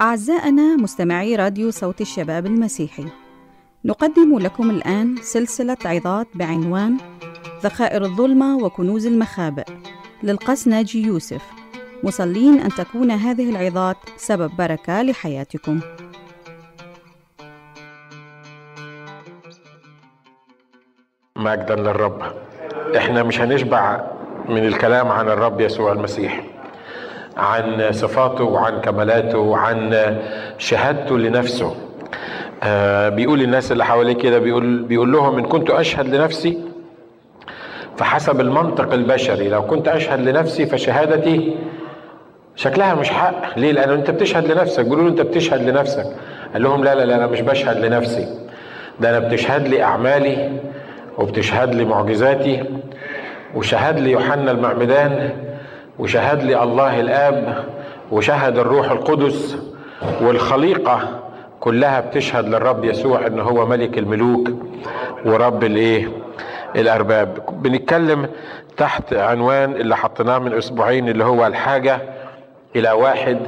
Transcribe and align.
أعزائنا 0.00 0.76
مستمعي 0.76 1.36
راديو 1.36 1.70
صوت 1.70 2.00
الشباب 2.00 2.46
المسيحي 2.46 3.06
نقدم 3.84 4.38
لكم 4.38 4.70
الآن 4.70 5.16
سلسلة 5.22 5.76
عظات 5.84 6.26
بعنوان 6.34 6.96
ذخائر 7.62 8.02
الظلمة 8.02 8.56
وكنوز 8.56 9.06
المخابئ 9.06 9.64
للقس 10.22 10.68
ناجي 10.68 11.02
يوسف. 11.02 11.42
مصلين 12.04 12.60
أن 12.60 12.68
تكون 12.68 13.10
هذه 13.10 13.50
العظات 13.50 13.96
سبب 14.16 14.50
بركة 14.58 15.02
لحياتكم. 15.02 15.80
مجدا 21.36 21.76
للرب. 21.76 22.22
إحنا 22.96 23.22
مش 23.22 23.40
هنشبع 23.40 24.10
من 24.48 24.66
الكلام 24.66 25.08
عن 25.08 25.28
الرب 25.28 25.60
يسوع 25.60 25.92
المسيح. 25.92 26.49
عن 27.40 27.92
صفاته 27.92 28.44
وعن 28.44 28.80
كمالاته 28.80 29.38
وعن 29.38 30.16
شهادته 30.58 31.18
لنفسه. 31.18 31.74
آه 32.62 33.08
بيقول 33.08 33.38
للناس 33.38 33.72
اللي 33.72 33.84
حواليه 33.84 34.12
كده 34.12 34.38
بيقول 34.38 34.82
بيقول 34.82 35.12
لهم 35.12 35.38
إن 35.38 35.44
كنت 35.44 35.70
أشهد 35.70 36.14
لنفسي 36.14 36.58
فحسب 37.96 38.40
المنطق 38.40 38.92
البشري. 38.92 39.48
لو 39.48 39.62
كنت 39.62 39.88
أشهد 39.88 40.28
لنفسي 40.28 40.66
فشهادتي 40.66 41.56
شكلها 42.56 42.94
مش 42.94 43.10
حق. 43.10 43.58
ليه؟ 43.58 43.72
لأنه 43.72 43.94
أنت 43.94 44.10
بتشهد 44.10 44.52
لنفسك. 44.52 44.84
بيقولوا 44.84 45.08
أنت 45.08 45.20
بتشهد 45.20 45.68
لنفسك. 45.68 46.06
قال 46.52 46.62
لهم 46.62 46.84
لا 46.84 46.94
لا 46.94 47.04
لا 47.04 47.14
أنا 47.16 47.26
مش 47.26 47.40
بشهد 47.40 47.84
لنفسي. 47.84 48.26
ده 49.00 49.10
أنا 49.10 49.28
بتشهد 49.28 49.68
لي 49.68 49.82
أعمالي 49.82 50.52
وبتشهد 51.18 51.74
لي 51.74 51.84
معجزاتي 51.84 52.64
وشهد 53.54 53.98
لي 53.98 54.10
يوحنا 54.10 54.50
المعمدان 54.50 55.30
وشهد 56.00 56.42
لي 56.42 56.62
الله 56.62 57.00
الآب 57.00 57.64
وشهد 58.12 58.58
الروح 58.58 58.90
القدس 58.90 59.56
والخليقة 60.22 61.20
كلها 61.60 62.00
بتشهد 62.00 62.48
للرب 62.48 62.84
يسوع 62.84 63.26
إن 63.26 63.40
هو 63.40 63.66
ملك 63.66 63.98
الملوك 63.98 64.48
ورب 65.24 65.64
الإيه؟ 65.64 66.08
الأرباب. 66.76 67.38
بنتكلم 67.62 68.28
تحت 68.76 69.14
عنوان 69.14 69.72
اللي 69.72 69.96
حطيناه 69.96 70.38
من 70.38 70.52
أسبوعين 70.52 71.08
اللي 71.08 71.24
هو 71.24 71.46
الحاجة 71.46 71.98
إلى 72.76 72.90
واحد 72.90 73.38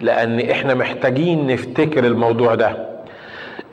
لأن 0.00 0.40
إحنا 0.40 0.74
محتاجين 0.74 1.46
نفتكر 1.46 2.04
الموضوع 2.04 2.54
ده. 2.54 2.76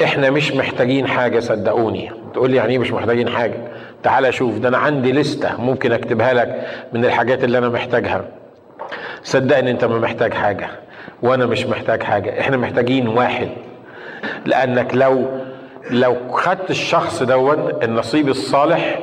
إحنا 0.03 0.30
مش 0.30 0.52
محتاجين 0.56 1.08
حاجة 1.08 1.40
صدقوني. 1.40 2.12
تقول 2.34 2.52
لي 2.52 2.58
يعني 2.58 2.72
إيه 2.73 2.80
مش 2.80 2.92
محتاجين 2.92 3.30
حاجة؟ 3.30 3.58
تعال 4.04 4.34
شوف 4.34 4.58
ده 4.58 4.70
أنا 4.70 4.78
عندي 4.78 5.12
لستة 5.12 5.62
ممكن 5.62 5.92
أكتبها 5.92 6.34
لك 6.34 6.68
من 6.94 7.06
الحاجات 7.06 7.44
اللي 7.44 7.58
أنا 7.58 7.70
محتاجها. 7.70 8.26
صدقني 9.23 9.72
أنت 9.72 9.86
ما 9.86 10.00
محتاج 10.00 10.34
حاجة 10.34 10.68
وأنا 11.22 11.46
مش 11.46 11.66
محتاج 11.66 12.04
حاجة 12.04 12.40
إحنا 12.40 12.58
محتاجين 12.58 13.08
واحد. 13.08 13.48
لأنك 14.46 14.96
لو 14.96 15.26
لو 15.92 16.16
خدت 16.31 16.70
الشخص 16.70 17.24
دون 17.24 17.72
النصيب 17.84 18.28
الصالح 18.30 19.00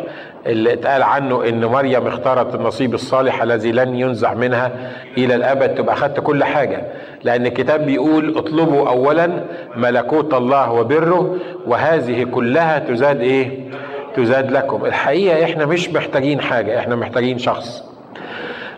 اللي 0.46 0.72
اتقال 0.72 1.02
عنه 1.02 1.48
إن 1.48 1.64
مريم 1.64 2.06
اختارت 2.06 2.54
النصيب 2.54 2.94
الصالح 2.94 3.42
الذي 3.42 3.72
لن 3.72 3.94
ينزع 3.94 4.34
منها 4.34 4.70
إلى 5.18 5.34
الأبد 5.34 5.74
تبقى 5.74 5.96
خدت 5.96 6.20
كل 6.20 6.44
حاجة. 6.44 6.82
لأن 7.24 7.46
الكتاب 7.46 7.86
بيقول 7.86 8.38
اطلبوا 8.38 8.88
اولا 8.88 9.30
ملكوت 9.76 10.34
الله 10.34 10.72
وبره 10.72 11.36
وهذه 11.66 12.24
كلها 12.24 12.78
تزاد 12.78 13.20
إيه؟ 13.20 13.70
تزاد 14.16 14.50
لكم. 14.50 14.84
الحقيقة 14.84 15.44
إحنا 15.44 15.66
مش 15.66 15.88
محتاجين 15.88 16.40
حاجة 16.40 16.78
إحنا 16.78 16.96
محتاجين 16.96 17.38
شخص. 17.38 17.84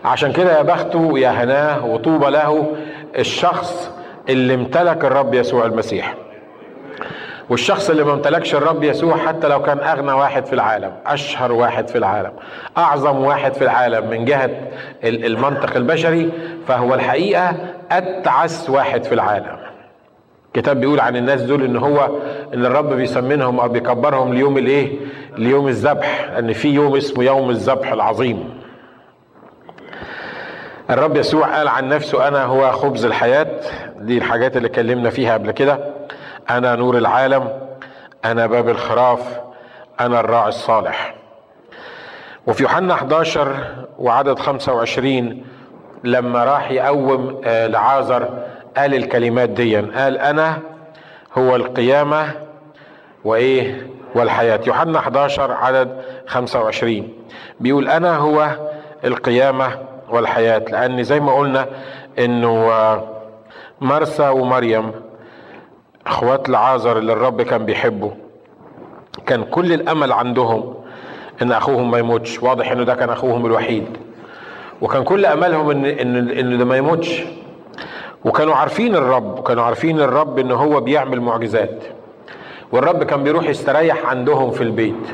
عشان 0.05 0.31
كده 0.31 0.57
يا 0.57 0.61
بخته 0.61 1.19
يا 1.19 1.29
هناه 1.29 1.85
وطوبى 1.85 2.29
له 2.29 2.75
الشخص 3.19 3.91
اللي 4.29 4.53
امتلك 4.53 5.05
الرب 5.05 5.33
يسوع 5.33 5.65
المسيح. 5.65 6.15
والشخص 7.49 7.89
اللي 7.89 8.03
ما 8.03 8.13
امتلكش 8.13 8.55
الرب 8.55 8.83
يسوع 8.83 9.17
حتى 9.17 9.47
لو 9.47 9.61
كان 9.61 9.79
أغنى 9.79 10.11
واحد 10.11 10.45
في 10.45 10.53
العالم 10.53 10.91
أشهر 11.05 11.51
واحد 11.51 11.87
في 11.87 11.97
العالم 11.97 12.31
أعظم 12.77 13.17
واحد 13.23 13.53
في 13.53 13.63
العالم 13.63 14.09
من 14.09 14.25
جهة 14.25 14.49
المنطق 15.03 15.75
البشري 15.75 16.31
فهو 16.67 16.93
الحقيقة 16.93 17.55
أتعس 17.91 18.69
واحد 18.69 19.03
في 19.03 19.13
العالم. 19.13 19.57
الكتاب 20.55 20.79
بيقول 20.79 20.99
عن 20.99 21.15
الناس 21.15 21.41
دول 21.41 21.63
إن 21.63 21.75
هو 21.75 22.09
إن 22.53 22.65
الرب 22.65 22.93
بيسمنهم 22.93 23.59
أو 23.59 23.69
بيكبرهم 23.69 24.33
ليوم 24.33 24.57
الإيه؟ 24.57 24.99
ليوم 25.37 25.67
الذبح 25.67 26.29
إن 26.37 26.53
في 26.53 26.67
يوم 26.69 26.95
اسمه 26.95 27.23
يوم 27.23 27.49
الذبح 27.49 27.91
العظيم. 27.91 28.61
الرب 30.89 31.17
يسوع 31.17 31.57
قال 31.57 31.67
عن 31.67 31.89
نفسه 31.89 32.27
أنا 32.27 32.43
هو 32.43 32.71
خبز 32.71 33.05
الحياة. 33.05 33.47
دي 33.99 34.17
الحاجات 34.17 34.57
اللي 34.57 34.67
اتكلمنا 34.67 35.09
فيها 35.09 35.33
قبل 35.33 35.51
كده. 35.51 35.79
أنا 36.49 36.75
نور 36.75 36.97
العالم. 36.97 37.49
أنا 38.25 38.47
باب 38.47 38.69
الخراف. 38.69 39.39
أنا 39.99 40.19
الراعي 40.19 40.49
الصالح. 40.49 41.15
وفي 42.47 42.63
يوحنا 42.63 42.93
11 42.93 43.55
وعدد 43.99 44.39
25 44.39 45.43
لما 46.03 46.43
راح 46.43 46.71
يقوم 46.71 47.41
لعازر 47.45 48.29
قال 48.77 48.95
الكلمات 48.95 49.49
دي 49.49 49.75
قال 49.77 50.17
أنا 50.17 50.59
هو 51.37 51.55
القيامة 51.55 52.31
وإيه 53.23 53.87
والحياة. 54.15 54.59
يوحنا 54.67 54.99
11 54.99 55.51
عدد 55.51 56.01
25 56.27 57.09
بيقول 57.59 57.89
أنا 57.89 58.17
هو 58.17 58.49
القيامة 59.05 59.77
والحياة 60.09 60.57
لأن 60.59 61.03
زي 61.03 61.19
ما 61.19 61.33
قلنا 61.35 61.65
إنه 62.19 62.71
مرسى 63.81 64.29
ومريم 64.29 64.91
أخوات 66.07 66.49
لعازر 66.49 66.97
اللي 66.97 67.13
الرب 67.13 67.41
كان 67.41 67.65
بيحبه 67.65 68.11
كان 69.25 69.43
كل 69.43 69.73
الأمل 69.73 70.11
عندهم 70.11 70.75
إن 71.41 71.51
أخوهم 71.51 71.91
ما 71.91 71.97
يموتش. 71.97 72.43
واضح 72.43 72.71
إنه 72.71 72.83
ده 72.83 72.95
كان 72.95 73.09
أخوهم 73.09 73.45
الوحيد. 73.45 73.85
وكان 74.83 75.03
كل 75.03 75.25
املهم 75.25 75.69
ان 75.71 75.85
ان 75.85 76.29
إن 76.29 76.57
ده 76.57 76.65
ما 76.65 76.77
يموتش. 76.77 77.23
وكانوا 78.25 78.55
عارفين 78.55 78.95
الرب 78.95 79.39
وكانوا 79.39 79.63
عارفين 79.63 79.99
الرب 79.99 80.39
إن 80.39 80.51
هو 80.51 80.79
بيعمل 80.81 81.21
معجزات. 81.21 81.83
والرب 82.71 83.03
كان 83.03 83.23
بيروح 83.23 83.49
يستريح 83.49 84.05
عندهم 84.05 84.51
في 84.51 84.61
البيت. 84.63 85.07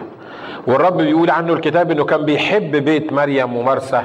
والرب 0.68 0.98
بيقول 0.98 1.30
عنه 1.30 1.54
الكتاب 1.54 1.92
إنه 1.92 2.04
كان 2.04 2.26
بيحب 2.26 2.72
بيت 2.76 3.14
مريم 3.14 3.56
ومرسى 3.58 4.02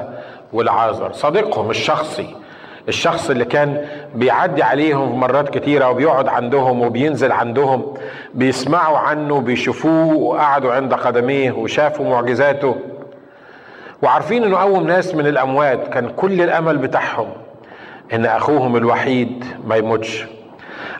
والعازر 0.53 1.11
صديقهم 1.13 1.69
الشخصي 1.69 2.35
الشخص 2.87 3.29
اللي 3.29 3.45
كان 3.45 3.85
بيعدي 4.15 4.63
عليهم 4.63 5.19
مرات 5.19 5.49
كتيرة 5.57 5.89
وبيقعد 5.89 6.27
عندهم 6.27 6.81
وبينزل 6.81 7.31
عندهم 7.31 7.93
بيسمعوا 8.33 8.97
عنه 8.97 9.41
بيشوفوه 9.41 10.13
وقعدوا 10.15 10.73
عند 10.73 10.93
قدميه 10.93 11.51
وشافوا 11.51 12.09
معجزاته. 12.09 12.75
وعارفين 14.03 14.43
إنه 14.43 14.57
قوم 14.57 14.87
ناس 14.87 15.15
من 15.15 15.27
الأموات 15.27 15.87
كان 15.87 16.09
كل 16.09 16.41
الأمل 16.41 16.77
بتاعهم 16.77 17.27
إن 18.13 18.25
أخوهم 18.25 18.75
الوحيد 18.75 19.45
ما 19.67 19.75
يموتش. 19.75 20.25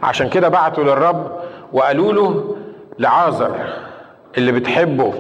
عشان 0.04 0.30
كده 0.30 0.50
بعتوا 0.50 0.84
للرب 0.84 1.32
وقالوا 1.74 2.14
له 2.14 2.56
لعازر 3.00 3.56
اللي 4.38 4.52
بتحبه 4.52 5.14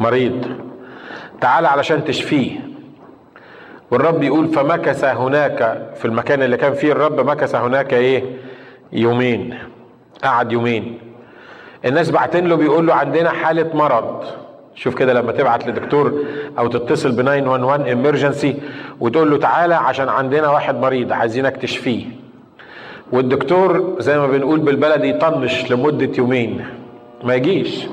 مريض 0.00 0.46
تعال 1.40 1.66
علشان 1.66 2.04
تشفيه. 2.04 2.60
والرب 3.90 4.22
يقول 4.22 4.48
فمكث 4.48 5.04
هناك 5.04 5.88
في 5.96 6.04
المكان 6.04 6.42
اللي 6.42 6.56
كان 6.56 6.74
فيه 6.74 6.92
الرب 6.92 7.20
مكث 7.30 7.54
هناك 7.54 7.94
إيه؟ 7.94 8.24
يومين 8.92 9.58
قعد 10.24 10.52
يومين. 10.52 10.98
الناس 11.84 12.10
بعتين 12.10 12.46
له 12.46 12.56
بيقول 12.56 12.86
له 12.86 12.94
عندنا 12.94 13.30
حالة 13.30 13.70
مرض. 13.76 14.24
شوف 14.78 14.94
كده 14.94 15.12
لما 15.12 15.32
تبعت 15.32 15.66
لدكتور 15.66 16.24
أو 16.58 16.66
تتصل 16.68 17.12
ب 17.12 17.20
911 17.22 17.92
امرجنسي 17.92 18.56
وتقول 19.00 19.30
له 19.30 19.38
تعالى 19.38 19.74
عشان 19.74 20.08
عندنا 20.08 20.48
واحد 20.50 20.80
مريض 20.80 21.12
عايزينك 21.12 21.56
تشفيه. 21.56 22.04
والدكتور 23.12 23.96
زي 23.98 24.18
ما 24.18 24.26
بنقول 24.26 24.60
بالبلدي 24.60 25.08
يطنش 25.10 25.72
لمدة 25.72 26.10
يومين. 26.18 26.66
ما 27.24 27.34
يجيش. 27.34 27.86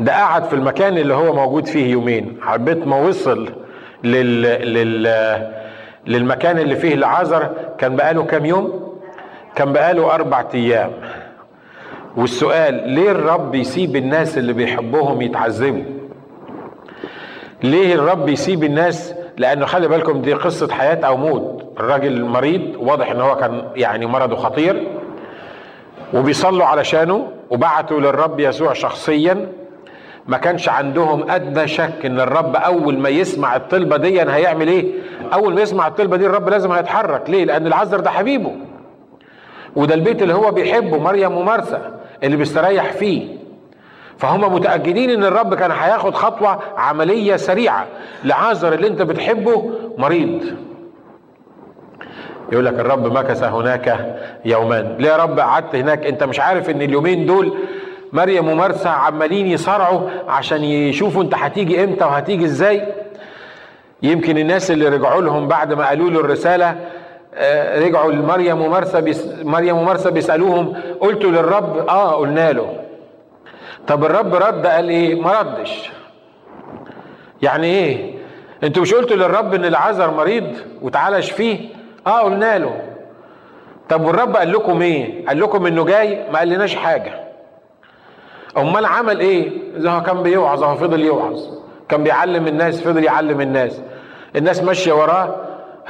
ده 0.00 0.12
قعد 0.12 0.44
في 0.44 0.52
المكان 0.52 0.98
اللي 0.98 1.14
هو 1.14 1.32
موجود 1.34 1.66
فيه 1.66 1.92
يومين. 1.92 2.36
حبيت 2.42 2.86
ما 2.86 2.96
وصل 2.96 3.48
لل... 4.04 4.42
لل... 4.74 5.46
للمكان 6.06 6.58
اللي 6.58 6.76
فيه 6.76 6.94
العذر 6.94 7.50
كان 7.78 7.96
بقاله 7.96 8.24
كام 8.24 8.44
يوم؟ 8.46 8.92
كان 9.54 9.72
بقاله 9.72 10.14
أربع 10.14 10.44
أيام. 10.54 10.90
والسؤال 12.16 12.88
ليه 12.88 13.10
الرب 13.10 13.54
يسيب 13.54 13.96
الناس 13.96 14.38
اللي 14.38 14.52
بيحبهم 14.52 15.22
يتعذبوا؟ 15.22 15.82
ليه 17.62 17.94
الرب 17.94 18.28
يسيب 18.28 18.64
الناس؟ 18.64 19.14
لأنه 19.36 19.66
خلي 19.66 19.88
بالكم 19.88 20.22
دي 20.22 20.32
قصة 20.32 20.72
حياة 20.72 21.06
أو 21.06 21.16
موت. 21.16 21.64
الراجل 21.80 22.24
مريض 22.24 22.62
واضح 22.78 23.10
إن 23.10 23.20
هو 23.20 23.36
كان 23.36 23.62
يعني 23.76 24.06
مرضه 24.06 24.36
خطير 24.36 24.88
وبيصلوا 26.14 26.66
علشانه 26.66 27.28
وبعتوا 27.50 28.00
للرب 28.00 28.40
يسوع 28.40 28.72
شخصيا. 28.72 29.46
ما 30.26 30.36
كانش 30.38 30.68
عندهم 30.68 31.30
أدنى 31.30 31.68
شك 31.68 32.06
إن 32.06 32.20
الرب 32.20 32.56
أول 32.56 32.98
ما 32.98 33.08
يسمع 33.08 33.56
الطلبة 33.56 33.96
دي 33.96 34.20
هيعمل 34.22 34.68
إيه؟ 34.68 34.92
أول 35.34 35.54
ما 35.54 35.60
يسمع 35.60 35.86
الطلبة 35.86 36.16
دي 36.16 36.26
الرب 36.26 36.48
لازم 36.48 36.72
هيتحرك. 36.72 37.30
ليه؟ 37.30 37.44
لأن 37.44 37.66
العذر 37.66 38.00
ده 38.00 38.10
حبيبه. 38.10 38.52
وده 39.76 39.94
البيت 39.94 40.22
اللي 40.22 40.34
هو 40.34 40.50
بيحبه 40.50 40.98
مريم 40.98 41.36
ومرسى 41.36 41.78
اللي 42.24 42.36
بيستريح 42.36 42.92
فيه. 42.92 43.40
فهم 44.18 44.54
متأكدين 44.54 45.10
إن 45.10 45.24
الرب 45.24 45.54
كان 45.54 45.70
هياخد 45.70 46.14
خطوة 46.14 46.58
عملية 46.76 47.36
سريعة 47.36 47.86
لعازر 48.24 48.72
اللي 48.72 48.86
أنت 48.86 49.02
بتحبه 49.02 49.70
مريض. 49.98 50.44
يقول 52.52 52.64
لك 52.64 52.74
الرب 52.74 53.18
مكث 53.18 53.42
هناك 53.42 54.16
يومان. 54.44 54.96
ليه 54.98 55.08
يا 55.08 55.16
رب 55.16 55.38
قعدت 55.40 55.74
هناك؟ 55.74 56.06
أنت 56.06 56.24
مش 56.24 56.40
عارف 56.40 56.70
إن 56.70 56.82
اليومين 56.82 57.26
دول 57.26 57.54
مريم 58.12 58.48
ومرسى 58.48 58.88
عمالين 58.88 59.46
يصارعوا 59.46 60.08
عشان 60.28 60.64
يشوفوا 60.64 61.22
أنت 61.22 61.34
هتيجي 61.34 61.84
إمتى 61.84 62.04
وهتيجي 62.04 62.44
إزاي. 62.44 62.86
يمكن 64.02 64.38
الناس 64.38 64.70
اللي 64.70 64.88
رجعوا 64.88 65.22
لهم 65.22 65.48
بعد 65.48 65.72
ما 65.72 65.88
قالوا 65.88 66.10
له 66.10 66.20
الرسالة 66.20 66.76
رجعوا 67.76 68.12
لمريم 68.12 68.80
بيس 68.94 69.26
مريم 69.42 69.76
ومرسى 69.76 70.10
بيسألوهم 70.10 70.72
قلتوا 71.00 71.30
للرب 71.30 71.88
آه 71.88 72.14
قلنا 72.14 72.52
له. 72.52 72.76
طب 73.86 74.04
الرب 74.04 74.34
رد 74.34 74.66
قال 74.66 74.88
إيه؟ 74.88 75.20
ما 75.20 75.40
ردش. 75.40 75.90
يعني 77.42 77.66
إيه؟ 77.66 78.14
أنتوا 78.62 78.82
مش 78.82 78.94
قلتوا 78.94 79.16
للرب 79.16 79.54
إن 79.54 79.64
العذر 79.64 80.10
مريض 80.10 80.56
وتعالى 80.82 81.18
اشفيه 81.18 81.58
آه 82.06 82.20
قلنا 82.20 82.58
له. 82.58 82.82
طب 83.88 84.04
والرب 84.04 84.36
قال 84.36 84.52
لكم 84.52 84.82
إيه؟ 84.82 85.26
قال 85.26 85.40
لكم 85.40 85.66
إنه 85.66 85.84
جاي 85.84 86.30
ما 86.32 86.38
قالناش 86.38 86.74
حاجة. 86.74 87.12
أمال 88.56 88.86
عمل 88.86 89.20
إيه؟ 89.20 89.50
هو 89.86 90.02
كان 90.02 90.22
بيوعظ 90.22 90.64
هو 90.64 90.74
فضل 90.74 91.00
يوعظ. 91.00 91.40
كان 91.88 92.02
بيعلم 92.04 92.46
الناس 92.46 92.80
فضل 92.80 93.04
يعلم 93.04 93.40
الناس. 93.40 93.80
الناس 94.36 94.62
ماشية 94.62 94.92
وراه 94.92 95.36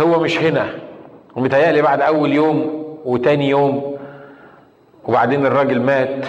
هو 0.00 0.20
مش 0.20 0.38
هنا. 0.38 0.68
ومتهيألي 1.36 1.82
بعد 1.82 2.00
أول 2.02 2.32
يوم 2.32 2.84
وتاني 3.04 3.48
يوم 3.48 3.96
وبعدين 5.04 5.46
الراجل 5.46 5.80
مات 5.82 6.26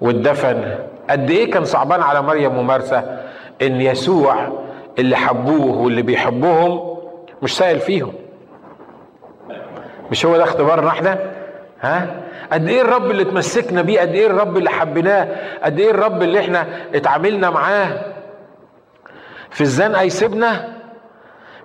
واتدفن. 0.00 0.74
قد 1.10 1.30
إيه 1.30 1.50
كان 1.50 1.64
صعبان 1.64 2.02
على 2.02 2.22
مريم 2.22 2.58
ومرسى 2.58 3.18
إن 3.62 3.80
يسوع 3.80 4.52
اللي 4.98 5.16
حبوه 5.16 5.76
واللي 5.78 6.02
بيحبوهم 6.02 6.98
مش 7.42 7.56
سائل 7.56 7.80
فيهم. 7.80 8.12
مش 10.10 10.26
هو 10.26 10.36
ده 10.36 10.44
اختبارنا 10.44 10.88
إحنا؟ 10.88 11.18
ها؟ 11.80 12.06
قد 12.52 12.68
إيه 12.68 12.82
الرب 12.82 13.10
اللي 13.10 13.22
اتمسكنا 13.22 13.82
بيه؟ 13.82 14.00
قد 14.00 14.08
إيه 14.08 14.26
الرب 14.26 14.56
اللي 14.56 14.70
حبيناه؟ 14.70 15.28
قد 15.62 15.78
إيه 15.80 15.90
الرب 15.90 16.22
اللي 16.22 16.40
إحنا 16.40 16.66
اتعاملنا 16.94 17.50
معاه؟ 17.50 18.00
في 19.50 19.60
الزنقه 19.60 20.02
يسيبنا 20.02 20.68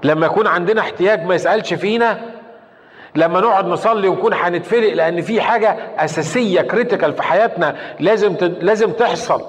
لما 0.03 0.25
يكون 0.25 0.47
عندنا 0.47 0.81
احتياج 0.81 1.25
ما 1.25 1.35
يسألش 1.35 1.73
فينا 1.73 2.19
لما 3.15 3.39
نقعد 3.41 3.67
نصلي 3.67 4.07
ونكون 4.07 4.33
هنتفرق 4.33 4.93
لأن 4.93 5.21
في 5.21 5.41
حاجة 5.41 5.77
أساسية 5.97 6.61
كريتيكال 6.61 7.13
في 7.13 7.23
حياتنا 7.23 7.75
لازم 7.99 8.35
لازم 8.61 8.91
تحصل. 8.91 9.41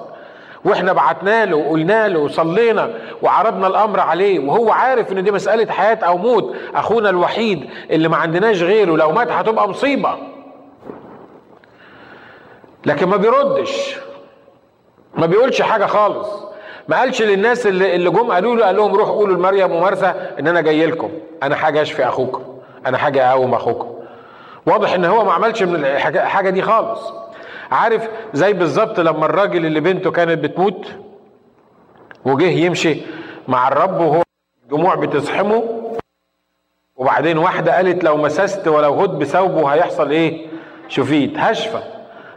وإحنا 0.65 0.93
بعتنا 0.93 1.45
له 1.45 1.57
وقلنا 1.57 2.07
له 2.07 2.19
وصلينا 2.19 2.89
وعرضنا 3.21 3.67
الأمر 3.67 3.99
عليه 3.99 4.39
وهو 4.39 4.71
عارف 4.71 5.11
إن 5.11 5.23
دي 5.23 5.31
مسألة 5.31 5.71
حياة 5.71 5.95
أو 5.95 6.17
موت. 6.17 6.55
أخونا 6.75 7.09
الوحيد 7.09 7.69
اللي 7.91 8.07
ما 8.07 8.17
عندناش 8.17 8.61
غيره 8.61 8.95
لو 8.95 9.11
مات 9.11 9.31
هتبقى 9.31 9.69
مصيبة. 9.69 10.15
لكن 12.85 13.05
ما 13.07 13.17
بيردش. 13.17 13.95
ما 15.17 15.25
بيقولش 15.25 15.61
حاجة 15.61 15.85
خالص. 15.85 16.27
ما 16.87 16.99
قالش 16.99 17.21
للناس 17.21 17.67
اللي 17.67 17.95
اللي 17.95 18.09
جم 18.09 18.31
قالوا 18.31 18.55
له 18.55 18.65
قال 18.65 18.75
لهم 18.75 18.95
روحوا 18.95 19.13
قولوا 19.15 19.35
لمريم 19.37 19.71
ومرسى 19.71 20.13
إن 20.39 20.47
أنا 20.47 20.61
جاي 20.61 20.85
لكم. 20.85 21.09
أنا 21.43 21.55
حاجة 21.55 21.81
أشفي 21.81 22.07
أخوكم. 22.07 22.54
أنا 22.85 22.97
حاجة 22.97 23.31
اقوم 23.31 23.53
اخوكم 23.53 23.95
واضح 24.65 24.93
إن 24.93 25.05
هو 25.05 25.25
ما 25.25 25.33
عملش 25.33 25.63
من 25.63 25.85
الحاجة 25.85 26.49
دي 26.49 26.61
خالص. 26.61 27.13
عارف 27.71 28.07
زي 28.33 28.53
بالظبط 28.53 28.99
لما 28.99 29.25
الراجل 29.25 29.65
اللي 29.65 29.79
بنته 29.79 30.11
كانت 30.11 30.39
بتموت 30.43 30.87
وجه 32.25 32.45
يمشي 32.49 33.01
مع 33.47 33.67
الرب 33.67 33.99
وهو 34.01 34.21
الدموع 34.63 34.95
بتزحمه 34.95 35.63
وبعدين 36.95 37.37
واحدة 37.37 37.75
قالت 37.75 38.03
لو 38.03 38.17
مسست 38.17 38.67
ولو 38.67 38.93
هد 39.01 39.09
بثوبه 39.19 39.67
هيحصل 39.67 40.09
إيه؟ 40.11 40.47
شفيت 40.87 41.37
هشفى 41.37 41.79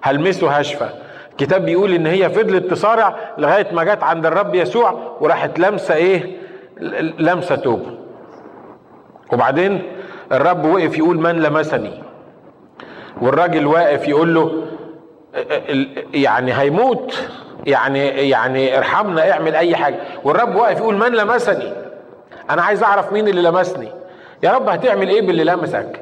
هلمسه 0.03 0.51
هشفى 0.51 0.89
الكتاب 1.31 1.65
بيقول 1.65 1.93
إن 1.93 2.07
هي 2.07 2.31
فضلت 2.31 2.71
تصارع 2.71 3.17
لغاية 3.39 3.67
ما 3.73 3.85
جت 3.85 4.03
عند 4.03 4.27
الرب 4.27 4.55
يسوع 4.55 5.17
وراحت 5.21 5.59
لامسه 5.59 5.95
إيه؟ 5.95 6.37
لامسه 7.19 7.57
توب 7.57 7.87
وبعدين 9.33 9.83
الرب 10.33 10.65
وقف 10.65 10.99
يقول 10.99 11.19
من 11.21 11.43
لمسني. 11.43 12.03
والراجل 13.21 13.67
واقف 13.67 14.09
يقول 14.09 14.35
له 14.35 14.63
يعني 16.15 16.53
هيموت 16.53 17.29
يعني 17.67 18.29
يعني 18.29 18.79
ارحمنا 18.79 19.31
اعمل 19.33 19.55
أي 19.55 19.77
حاجة. 19.77 19.97
والرب 20.25 20.55
واقف 20.57 20.79
يقول 20.79 20.97
من 20.97 21.13
لمسني؟ 21.13 21.73
أنا 22.51 22.63
عايز 22.63 22.83
أعرف 22.83 23.13
مين 23.13 23.29
اللي 23.29 23.43
لمسني. 23.43 23.89
يا 24.43 24.53
رب 24.53 24.69
هتعمل 24.69 25.09
إيه 25.09 25.23
باللي 25.23 25.45
لمسك؟ 25.45 26.01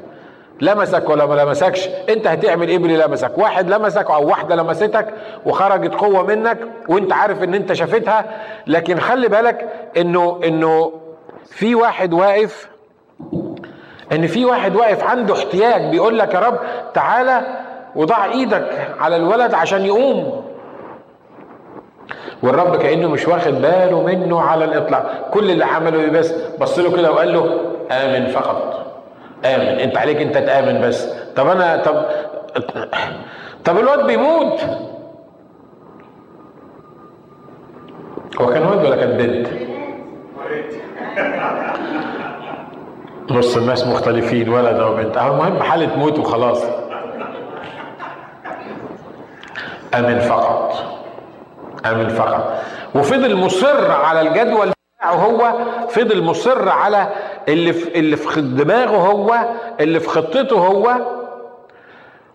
لمسك 0.60 1.08
ولا 1.10 1.26
ما 1.26 1.34
لمسكش؟ 1.34 1.88
أنت 2.08 2.26
هتعمل 2.26 2.68
إيه 2.68 2.78
باللي 2.78 2.96
لمسك؟ 2.96 3.38
واحد 3.38 3.70
لمسك 3.70 4.10
أو 4.10 4.28
واحدة 4.28 4.54
لمستك 4.56 5.14
وخرجت 5.46 5.94
قوة 5.94 6.22
منك 6.22 6.58
وأنت 6.88 7.12
عارف 7.12 7.42
إن 7.42 7.54
أنت 7.54 7.72
شافتها 7.72 8.24
لكن 8.66 9.00
خلي 9.00 9.28
بالك 9.28 9.68
إنه 9.96 10.40
إنه 10.44 10.92
في 11.46 11.74
واحد 11.74 12.12
واقف 12.14 12.68
إن 14.12 14.26
في 14.26 14.44
واحد 14.44 14.76
واقف 14.76 15.04
عنده 15.04 15.34
احتياج 15.34 15.90
بيقول 15.90 16.18
لك 16.18 16.34
يا 16.34 16.40
رب 16.40 16.58
تعالى 16.94 17.40
وضع 17.96 18.24
إيدك 18.24 18.88
على 19.00 19.16
الولد 19.16 19.54
عشان 19.54 19.84
يقوم. 19.84 20.46
والرب 22.42 22.76
كأنه 22.76 23.08
مش 23.08 23.28
واخد 23.28 23.54
باله 23.62 24.02
منه 24.02 24.40
على 24.40 24.64
الإطلاق. 24.64 25.30
كل 25.30 25.50
اللي 25.50 25.64
عمله 25.64 26.00
إيه 26.00 26.10
بس؟ 26.10 26.32
بص 26.60 26.78
له 26.78 26.96
كده 26.96 27.12
وقال 27.12 27.32
له 27.32 27.60
آمن 27.90 28.26
فقط. 28.26 28.86
آمن. 29.44 29.80
أنت 29.80 29.98
عليك 29.98 30.22
أنت 30.22 30.34
تآمن 30.38 30.80
بس. 30.80 31.08
طب 31.36 31.48
أنا 31.48 31.76
طب 31.76 32.06
طب 33.64 33.78
الواد 33.78 34.06
بيموت. 34.06 34.60
هو 38.40 38.46
كان 38.46 38.66
ولد 38.66 38.84
ولا 38.84 38.96
كان 38.96 39.16
بنت؟ 39.16 39.46
نص 43.30 43.56
الناس 43.56 43.86
مختلفين 43.86 44.48
ولد 44.48 44.76
أو 44.76 44.94
بنت. 44.94 45.16
المهم 45.16 45.62
حالة 45.62 45.96
موت 45.96 46.18
وخلاص. 46.18 46.62
أمن 49.94 50.18
فقط. 50.18 50.74
أمن 51.86 52.08
فقط. 52.08 52.58
وفضل 52.94 53.36
مصر 53.36 53.90
على 53.90 54.20
الجدول 54.20 54.72
بتاعه 54.98 55.14
هو 55.14 55.52
فضل 55.88 56.22
مصر 56.22 56.68
على 56.68 57.06
اللي 57.48 57.72
في 57.72 57.98
اللي 57.98 58.16
في 58.16 58.40
دماغه 58.40 58.96
هو 58.96 59.36
اللي 59.80 60.00
في 60.00 60.08
خطته 60.08 60.56
هو. 60.58 60.96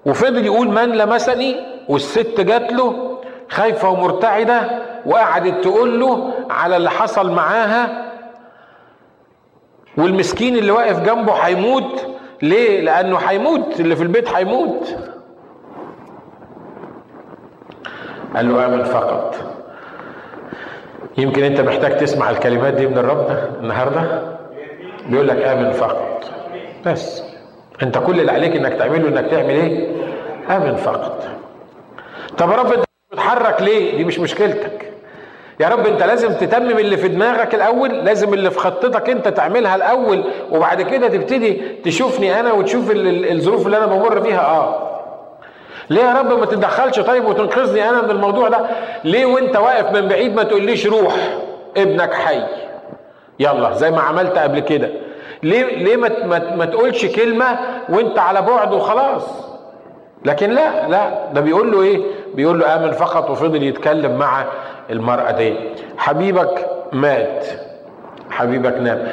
وفضل 0.06 0.46
يقول 0.46 0.68
من 0.68 0.90
لمسني 0.92 1.56
والست 1.90 2.42
جات 2.42 2.74
له 2.74 3.18
خايفة 3.50 3.90
ومرتعدة 3.90 4.62
وقعدت 5.06 5.64
تقول 5.64 6.00
له 6.00 6.32
على 6.50 6.78
اللي 6.78 6.90
حصل 6.90 7.32
معاها 7.32 8.11
والمسكين 9.98 10.58
اللي 10.58 10.72
واقف 10.72 11.00
جنبه 11.00 11.34
هيموت. 11.34 12.06
ليه؟ 12.42 12.82
لأنه 12.82 13.18
هيموت. 13.18 13.80
اللي 13.80 13.96
في 13.96 14.04
البيت 14.04 14.30
هيموت. 14.30 14.96
قال 18.36 18.50
له 18.50 18.66
آمن 18.66 18.84
فقط. 18.84 19.36
يمكن 21.18 21.44
أنت 21.44 21.62
محتاج 21.62 21.98
تسمع 21.98 22.30
الكلمات 22.30 22.74
دي 22.74 22.88
من 22.88 22.98
الرب 22.98 23.28
ده 23.28 23.50
النهاردة؟ 23.60 24.32
بيقول 25.10 25.28
لك 25.28 25.38
آمن 25.38 25.72
فقط. 25.72 26.32
بس. 26.86 27.24
أنت 27.84 27.98
كل 27.98 28.20
اللي 28.20 28.32
عليك 28.32 28.56
إنك 28.56 28.74
تعمله 28.74 29.08
إنك 29.08 29.32
تعمل 29.32 29.50
إيه؟ 29.50 29.92
آمن 30.50 30.76
فقط. 30.76 31.28
طب 32.38 32.50
يا 32.52 32.56
رب 32.56 32.74
أنت 32.74 32.84
بتتحرك 33.12 33.62
ليه؟ 33.62 33.98
دي 33.98 34.04
مش 34.06 34.20
مشكلتك. 34.20 34.81
يا 35.62 35.68
رب 35.70 35.88
انت 35.88 36.04
لازم 36.04 36.34
تتمم 36.34 36.80
اللي 36.80 36.98
في 36.98 37.08
دماغك 37.08 37.56
الأول 37.56 37.90
لازم 37.90 38.34
اللي 38.34 38.52
في 38.52 38.60
خطتك 38.60 39.10
انت 39.10 39.28
تعملها 39.28 39.76
الأول 39.76 40.24
وبعد 40.52 40.82
كده 40.82 41.08
تبتدي 41.08 41.62
تشوفني 41.84 42.40
أنا 42.40 42.54
وتشوف 42.54 42.92
الظروف 42.96 43.66
اللي 43.66 43.78
أنا 43.78 43.86
بمر 43.86 44.22
فيها. 44.22 44.46
آه. 44.46 44.88
ليه 45.90 46.02
يا 46.02 46.14
رب 46.14 46.40
ما 46.40 46.46
تتدخلش 46.46 47.00
طيب 47.00 47.26
وتنقذني 47.26 47.90
أنا 47.90 48.02
من 48.02 48.10
الموضوع 48.10 48.48
ده؟ 48.50 48.66
ليه 49.04 49.26
وأنت 49.26 49.56
واقف 49.58 49.92
من 49.92 50.08
بعيد 50.08 50.36
ما 50.36 50.44
تقوليش 50.44 50.88
روح 50.88 51.16
ابنك 51.78 52.14
حي. 52.14 52.44
يلا 53.40 53.74
زي 53.74 53.92
ما 53.92 54.02
عملت 54.02 54.38
قبل 54.38 54.60
كده. 54.60 54.90
ليه 55.44 55.66
ليه 55.84 55.96
ما, 55.98 56.10
ما, 56.56 56.66
تقولش 56.66 57.06
كلمة 57.06 57.60
وأنت 57.90 58.20
على 58.20 58.42
بعد 58.42 58.74
وخلاص؟ 58.74 59.24
لكن 60.26 60.50
لا 60.50 60.88
لا 60.88 61.10
ده 61.34 61.42
بيقول 61.42 61.72
له 61.72 61.82
إيه؟ 61.82 62.02
بيقول 62.34 62.60
له 62.60 62.76
آمن 62.76 62.92
فقط 62.92 63.30
وفضل 63.30 63.64
يتكلم 63.64 64.18
مع 64.18 64.46
المرأة 64.92 65.32
دي. 65.32 65.56
حبيبك 65.98 66.70
مات. 66.94 67.46
حبيبك 68.30 68.74
نام. 68.78 69.08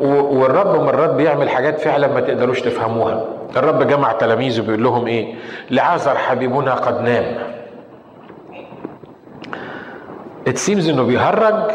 والرب 0.00 0.82
مرات 0.82 1.10
بيعمل 1.10 1.48
حاجات 1.50 1.80
فعلا 1.80 2.06
ما 2.06 2.20
تقدروش 2.20 2.60
تفهموها. 2.60 3.24
الرب 3.56 3.88
جمع 3.88 4.12
تلاميذه 4.12 4.60
بيقول 4.60 4.82
لهم 4.82 5.06
إيه؟ 5.06 5.34
لعازر 5.70 6.14
حبيبنا 6.14 6.74
قد 6.74 7.00
نام. 7.02 7.24
اتسيمز 10.48 10.88
إنه 10.88 11.02
بيهرج 11.02 11.70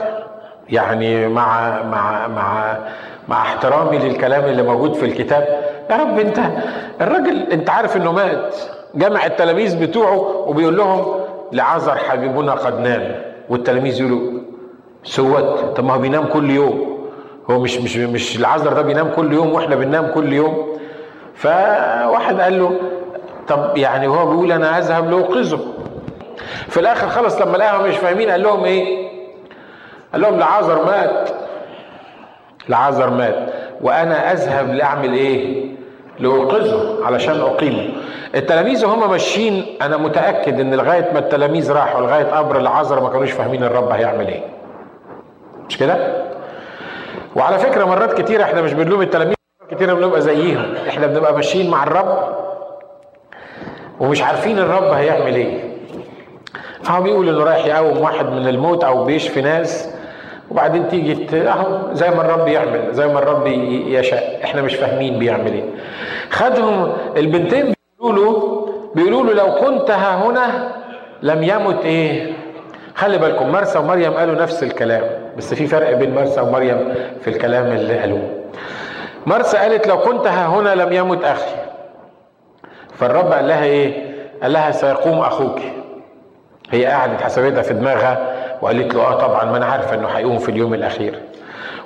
يعني 0.70 1.28
مع 1.28 1.82
مع 1.84 2.28
مع 2.28 2.78
مع 3.28 3.42
احترامي 3.42 3.98
للكلام 3.98 4.44
اللي 4.46 4.63
موجود 4.63 4.94
في 4.94 5.06
الكتاب. 5.06 5.48
يا 5.90 5.96
رب 5.96 6.20
أنت 6.20 6.40
الراجل 7.02 7.52
أنت 7.52 7.70
عارف 7.70 7.98
إنه 7.98 8.12
مات. 8.12 8.56
جمع 8.96 9.25
التلاميذ 9.25 9.86
بتوعه 9.86 10.18
وبيقول 10.48 10.78
لهم 10.78 11.23
لعازر 11.53 11.95
حبيبنا 11.95 12.51
قد 12.51 12.79
نام. 12.79 13.22
والتلاميذ 13.50 14.00
يقولوا 14.01 14.41
سوت 15.03 15.77
طب 15.77 15.83
ما 15.86 15.93
هو 15.93 16.00
بينام 16.00 16.25
كل 16.25 16.50
يوم. 16.51 16.93
هو 17.50 17.60
مش 17.60 17.77
مش 17.77 17.98
مش 17.98 18.38
العذر 18.38 18.74
ده 18.74 18.81
بينام 18.81 19.10
كل 19.15 19.33
يوم 19.33 19.53
وإحنا 19.53 19.75
بننام 19.75 20.07
كل 20.13 20.33
يوم. 20.33 20.77
فواحد 21.36 22.39
قال 22.41 22.60
له 22.60 22.72
طب 23.48 23.77
يعني 23.77 24.07
هو 24.07 24.25
بيقول 24.25 24.51
أنا 24.51 24.77
أذهب 24.77 25.10
لاوقظه 25.10 25.60
في 26.67 26.79
الآخر 26.79 27.10
خلص 27.10 27.41
لما 27.41 27.57
لقاهم 27.57 27.89
مش 27.89 27.95
فاهمين 27.95 28.29
قال 28.29 28.43
لهم 28.43 28.63
إيه؟ 28.63 29.07
قال 30.13 30.22
لهم 30.22 30.39
لعازر 30.39 30.86
مات. 30.86 31.29
لعازر 32.69 33.10
مات. 33.10 33.36
وأنا 33.81 34.31
أذهب 34.31 34.74
لأعمل 34.74 35.13
إيه؟ 35.13 35.73
لاوقظه 36.20 37.05
علشان 37.05 37.39
أقيمه. 37.41 37.89
التلاميذ 38.36 38.86
وهم 38.86 39.10
ماشيين 39.12 39.65
أنا 39.82 39.98
متأكد 39.98 40.60
إن 40.60 40.74
لغاية 40.74 41.10
ما 41.13 41.20
التلاميذ 41.20 41.72
راحوا 41.72 42.01
لغاية 42.01 42.24
قبر 42.24 42.58
العذر 42.58 43.00
ما 43.03 43.10
كانوش 43.10 43.32
فاهمين 43.32 43.63
الرب 43.63 43.89
هيعمل 43.91 44.27
إيه. 44.27 44.41
مش 45.70 45.77
كده؟ 45.77 46.24
وعلى 47.36 47.60
فكرة 47.60 47.86
مرات 47.86 48.22
كتير 48.22 48.43
إحنا 48.43 48.62
مش 48.62 48.74
بنلوم 48.74 49.01
التلاميذ 49.01 49.34
كتير 49.72 49.93
بنبقى 49.96 50.22
زيهم. 50.22 50.74
إحنا 50.89 51.08
بنبقى 51.08 51.34
ماشيين 51.34 51.70
مع 51.72 51.84
الرب 51.84 52.36
ومش 54.00 54.22
عارفين 54.24 54.60
الرب 54.60 54.84
هيعمل 54.84 55.36
إيه. 55.36 55.74
فهو 56.84 57.01
بيقول 57.03 57.29
إنه 57.29 57.43
رايح 57.43 57.65
يقوم 57.65 58.01
واحد 58.01 58.25
من 58.25 58.48
الموت 58.48 58.84
أو 58.84 59.03
بيشفي 59.05 59.41
ناس. 59.41 59.92
وبعدين 60.53 60.88
تيجي 60.88 61.27
أهو 61.50 61.93
زي 61.93 62.10
ما 62.10 62.22
الرب 62.22 62.48
يعمل 62.48 62.88
زي 62.91 63.07
ما 63.07 63.19
الرب 63.19 63.48
يشاء. 63.88 64.39
إحنا 64.43 64.62
مش 64.62 64.75
فاهمين 64.75 65.19
بيعمل 65.19 65.53
إيه. 65.53 65.63
خدهم 66.29 66.93
البنتين 67.17 67.74
بيقولوا 68.00 68.25
له 68.25 68.67
بيقولوا 68.95 69.24
له 69.24 69.33
لو 69.33 69.55
كنت 69.55 69.91
ها 69.91 70.15
هنا 70.25 70.72
لم 71.22 71.43
يمت 71.43 71.86
إيه؟ 71.86 72.33
خلي 72.95 73.17
بالكم 73.17 73.51
مرسى 73.51 73.79
ومريم 73.79 74.13
قالوا 74.13 74.36
نفس 74.36 74.63
الكلام 74.63 75.03
بس 75.38 75.53
في 75.53 75.67
فرق 75.67 75.93
بين 75.93 76.15
مرسى 76.15 76.41
ومريم 76.41 76.93
في 77.22 77.29
الكلام 77.29 77.65
اللي 77.65 78.00
قالوه. 78.00 78.29
مرسى 79.25 79.57
قالت 79.57 79.88
لو 79.88 79.98
كنت 80.00 80.27
ها 80.27 80.48
هنا 80.48 80.75
لم 80.75 80.93
يمت 80.93 81.24
أخي. 81.24 81.55
فالرب 82.95 83.31
قال 83.31 83.48
لها 83.48 83.63
إيه؟ 83.63 84.13
قال 84.41 84.53
لها 84.53 84.72
سيقوم 84.72 85.19
أخوك. 85.19 85.60
هي 86.72 86.86
قعدت 86.86 87.22
حسبتها 87.22 87.62
في 87.62 87.74
دماغها. 87.74 88.33
وقالت 88.63 88.96
له 88.96 89.01
آه 89.01 89.13
طبعا 89.13 89.46
ما 89.46 89.58
أنا 89.58 89.65
عارفه 89.65 89.96
إنه 89.96 90.08
هيقوم 90.08 90.38
في 90.38 90.50
اليوم 90.50 90.74
الأخير. 90.74 91.20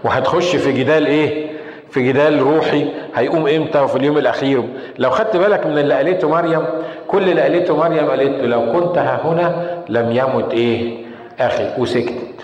وهتخش 0.03 0.55
في 0.55 0.71
جدال 0.71 1.05
إيه؟ 1.05 1.47
في 1.91 2.07
جدال 2.07 2.41
روحي 2.41 2.87
هيقوم 3.15 3.47
إمتى 3.47 3.79
وفي 3.79 3.95
اليوم 3.95 4.17
الأخير؟ 4.17 4.63
لو 4.99 5.09
خدت 5.09 5.37
بالك 5.37 5.65
من 5.65 5.77
اللي 5.77 5.93
قالته 5.93 6.29
مريم 6.29 6.65
كل 7.07 7.29
اللي 7.29 7.41
قالته 7.41 7.77
مريم 7.77 8.09
قالت 8.09 8.41
له 8.41 8.47
لو 8.47 8.73
كنت 8.73 8.97
ها 8.97 9.21
هنا 9.23 9.77
لم 9.89 10.11
يمت 10.11 10.53
إيه؟ 10.53 10.97
أخي 11.39 11.69
وسكتت 11.77 12.41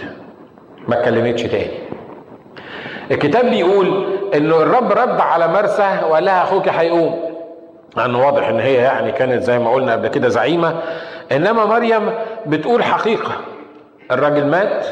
ما 0.87 0.99
اتكلمتش 0.99 1.41
تاني. 1.43 1.71
الكتاب 3.11 3.45
بيقول 3.49 4.05
إنه 4.35 4.55
الرب 4.61 4.91
رد 4.91 5.19
على 5.21 5.47
مرسى 5.47 5.99
وقال 6.09 6.25
لها 6.25 6.43
أخوك 6.43 6.69
هيقوم. 6.69 7.19
لأنه 7.97 8.25
واضح 8.25 8.47
إن 8.47 8.59
هي 8.59 8.73
يعني 8.73 9.11
كانت 9.11 9.43
زي 9.43 9.59
ما 9.59 9.71
قلنا 9.71 9.91
قبل 9.91 10.07
كده 10.07 10.29
زعيمة. 10.29 10.75
إنما 11.31 11.65
مريم 11.65 12.09
بتقول 12.45 12.83
حقيقة. 12.83 13.31
الراجل 14.11 14.45
مات 14.47 14.85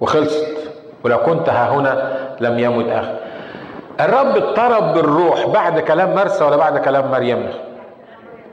وخلصت. 0.00 0.56
ولو 1.04 1.18
كنت 1.18 1.48
ها 1.48 1.68
هنا 1.70 2.12
لم 2.40 2.58
يمت 2.58 2.88
أخي. 2.88 3.12
الرب 4.00 4.36
اضطرب 4.36 4.94
بالروح 4.94 5.46
بعد 5.46 5.80
كلام 5.80 6.14
مرسى 6.14 6.44
ولا 6.44 6.56
بعد 6.56 6.78
كلام 6.78 7.10
مريم؟ 7.10 7.50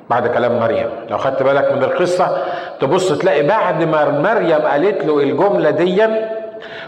بعد 0.09 0.27
كلام 0.27 0.59
مريم. 0.59 0.89
لو 1.09 1.17
خدت 1.17 1.43
بالك 1.43 1.71
من 1.71 1.83
القصة 1.83 2.37
تبص 2.79 3.17
تلاقي 3.17 3.43
بعد 3.43 3.83
ما 3.83 4.09
مريم 4.09 4.61
قالت 4.61 5.05
له 5.05 5.19
الجملة 5.19 5.69
دي 5.69 6.07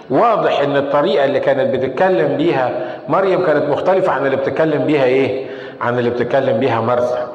واضح 0.10 0.60
إن 0.60 0.78
الطريقة 0.78 1.26
اللي 1.26 1.40
كانت 1.40 1.76
بتتكلم 1.76 2.38
بيها 2.38 2.72
مريم 3.10 3.46
كانت 3.46 3.70
مختلفة 3.70 4.12
عن 4.12 4.26
اللي 4.26 4.38
بتتكلم 4.38 4.86
بيها 4.86 5.04
إيه؟ 5.04 5.46
عن 5.82 6.00
اللي 6.00 6.10
بتتكلم 6.10 6.58
بيها 6.60 6.82
مرسى. 6.82 7.28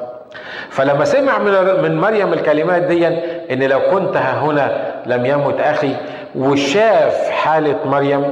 فلما 0.69 1.05
سمع 1.05 1.37
من 1.39 1.81
من 1.83 1.97
مريم 2.01 2.33
الكلمات 2.33 2.81
دي 2.81 3.07
إن 3.53 3.63
لو 3.63 3.79
كنت 3.91 4.17
ها 4.17 4.39
هنا 4.39 4.86
لم 5.05 5.25
يمت 5.25 5.59
أخي 5.59 5.95
وشاف 6.35 7.29
حالة 7.29 7.75
مريم. 7.85 8.23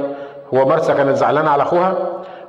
هو 0.54 0.68
مرسى 0.68 0.94
كانت 0.94 1.16
زعلانة 1.16 1.50
على 1.50 1.62
أخوها؟ 1.62 1.94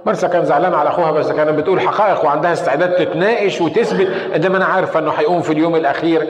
مرسى 0.05 0.27
كان 0.27 0.45
زعلان 0.45 0.73
على 0.73 0.89
أخوها 0.89 1.11
بس 1.11 1.31
كانت 1.31 1.49
بتقول 1.59 1.81
حقائق 1.81 2.25
وعندها 2.25 2.53
استعداد 2.53 2.95
تتناقش 2.95 3.61
وتثبت. 3.61 4.07
ان 4.35 4.55
أنا 4.55 4.65
عارفه 4.65 4.99
إنه 4.99 5.11
هيقوم 5.11 5.41
في 5.41 5.53
اليوم 5.53 5.75
الأخير. 5.75 6.27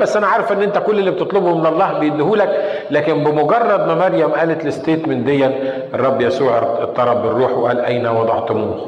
بس 0.00 0.16
أنا 0.16 0.26
عارفه 0.26 0.54
إن 0.54 0.62
أنت 0.62 0.78
كل 0.78 0.98
اللي 0.98 1.10
بتطلبه 1.10 1.54
من 1.54 1.66
الله 1.66 1.98
بيديهولك 1.98 2.62
لكن 2.90 3.24
بمجرد 3.24 3.80
ما 3.86 3.94
مريم 3.94 4.30
قالت 4.30 4.66
الستيتمنت 4.66 5.26
دي 5.26 5.46
الرب 5.94 6.20
يسوع 6.20 6.58
اضطرب 6.58 7.22
بالروح 7.22 7.50
وقال 7.52 7.80
أين 7.80 8.06
وضعتموه؟ 8.06 8.86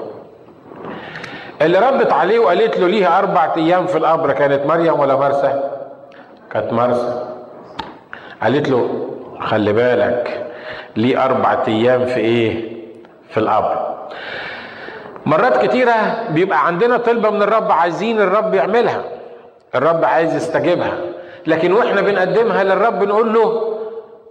اللي 1.63 1.79
ردت 1.79 2.13
عليه 2.13 2.39
وقالت 2.39 2.79
له 2.79 2.87
ليه 2.87 3.19
أربع 3.19 3.55
أيام 3.57 3.87
في 3.87 3.99
القبر 3.99 4.33
كانت 4.33 4.67
مريم 4.67 5.01
ولا 5.01 5.17
مرسى؟ 5.17 5.61
كانت 6.53 6.73
مرسى. 6.73 7.28
قالت 8.43 8.69
له 8.69 9.09
خلي 9.41 9.73
بالك 9.73 10.47
ليه 10.97 11.25
أربع 11.25 11.63
أيام 11.69 12.07
في 12.07 12.21
إيه 12.21 12.73
في 13.31 13.41
القبر? 13.41 13.99
مرات 15.27 15.67
كتيرة 15.67 15.93
بيبقى 16.31 16.67
عندنا 16.67 16.97
طلبة 16.97 17.31
من 17.31 17.43
الرب 17.43 17.73
عايزين 17.73 18.21
الرب 18.21 18.55
يعملها. 18.55 19.05
الرب 19.75 20.05
عايز 20.05 20.35
يستجيبها. 20.37 20.93
لكن 21.47 21.73
وإحنا 21.73 22.01
بنقدمها 22.01 22.65
للرب 22.65 23.03
نقول 23.03 23.35
له 23.35 23.75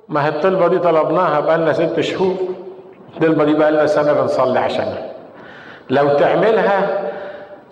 ما 0.10 0.26
هي 0.26 0.30
الطلبة 0.30 0.68
دي 0.68 0.80
طلبناها 0.80 1.40
بقالنا 1.40 1.74
ست 1.74 2.00
شهور. 2.00 2.36
الطلبة 3.16 3.44
دي 3.44 3.54
بقالنا 3.54 3.86
سنة 3.88 4.14
بنصلي 4.14 4.60
عشانها. 4.60 5.12
لو 5.90 6.08
تعملها 6.10 7.02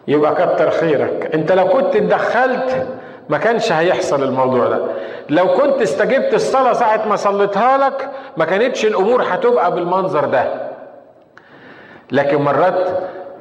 يبقى 0.08 0.36
كتر 0.36 0.70
خيرك. 0.70 1.30
انت 1.34 1.52
لو 1.52 1.68
كنت 1.68 1.96
اتدخلت 1.96 2.88
ما 3.30 3.38
كانش 3.38 3.72
هيحصل 3.72 4.24
الموضوع 4.24 4.68
ده. 4.68 4.80
لو 5.30 5.48
كنت 5.48 5.82
استجبت 5.82 6.34
الصلاة 6.34 6.74
ساعة 6.74 7.08
ما 7.10 7.16
صليتها 7.16 7.78
لك 7.78 8.10
ما 8.38 8.46
كانتش 8.46 8.86
الأمور 8.86 9.24
هتبقى 9.24 9.76
بالمنظر 9.76 10.26
ده. 10.26 10.46
لكن 12.12 12.42
مرات 12.42 12.90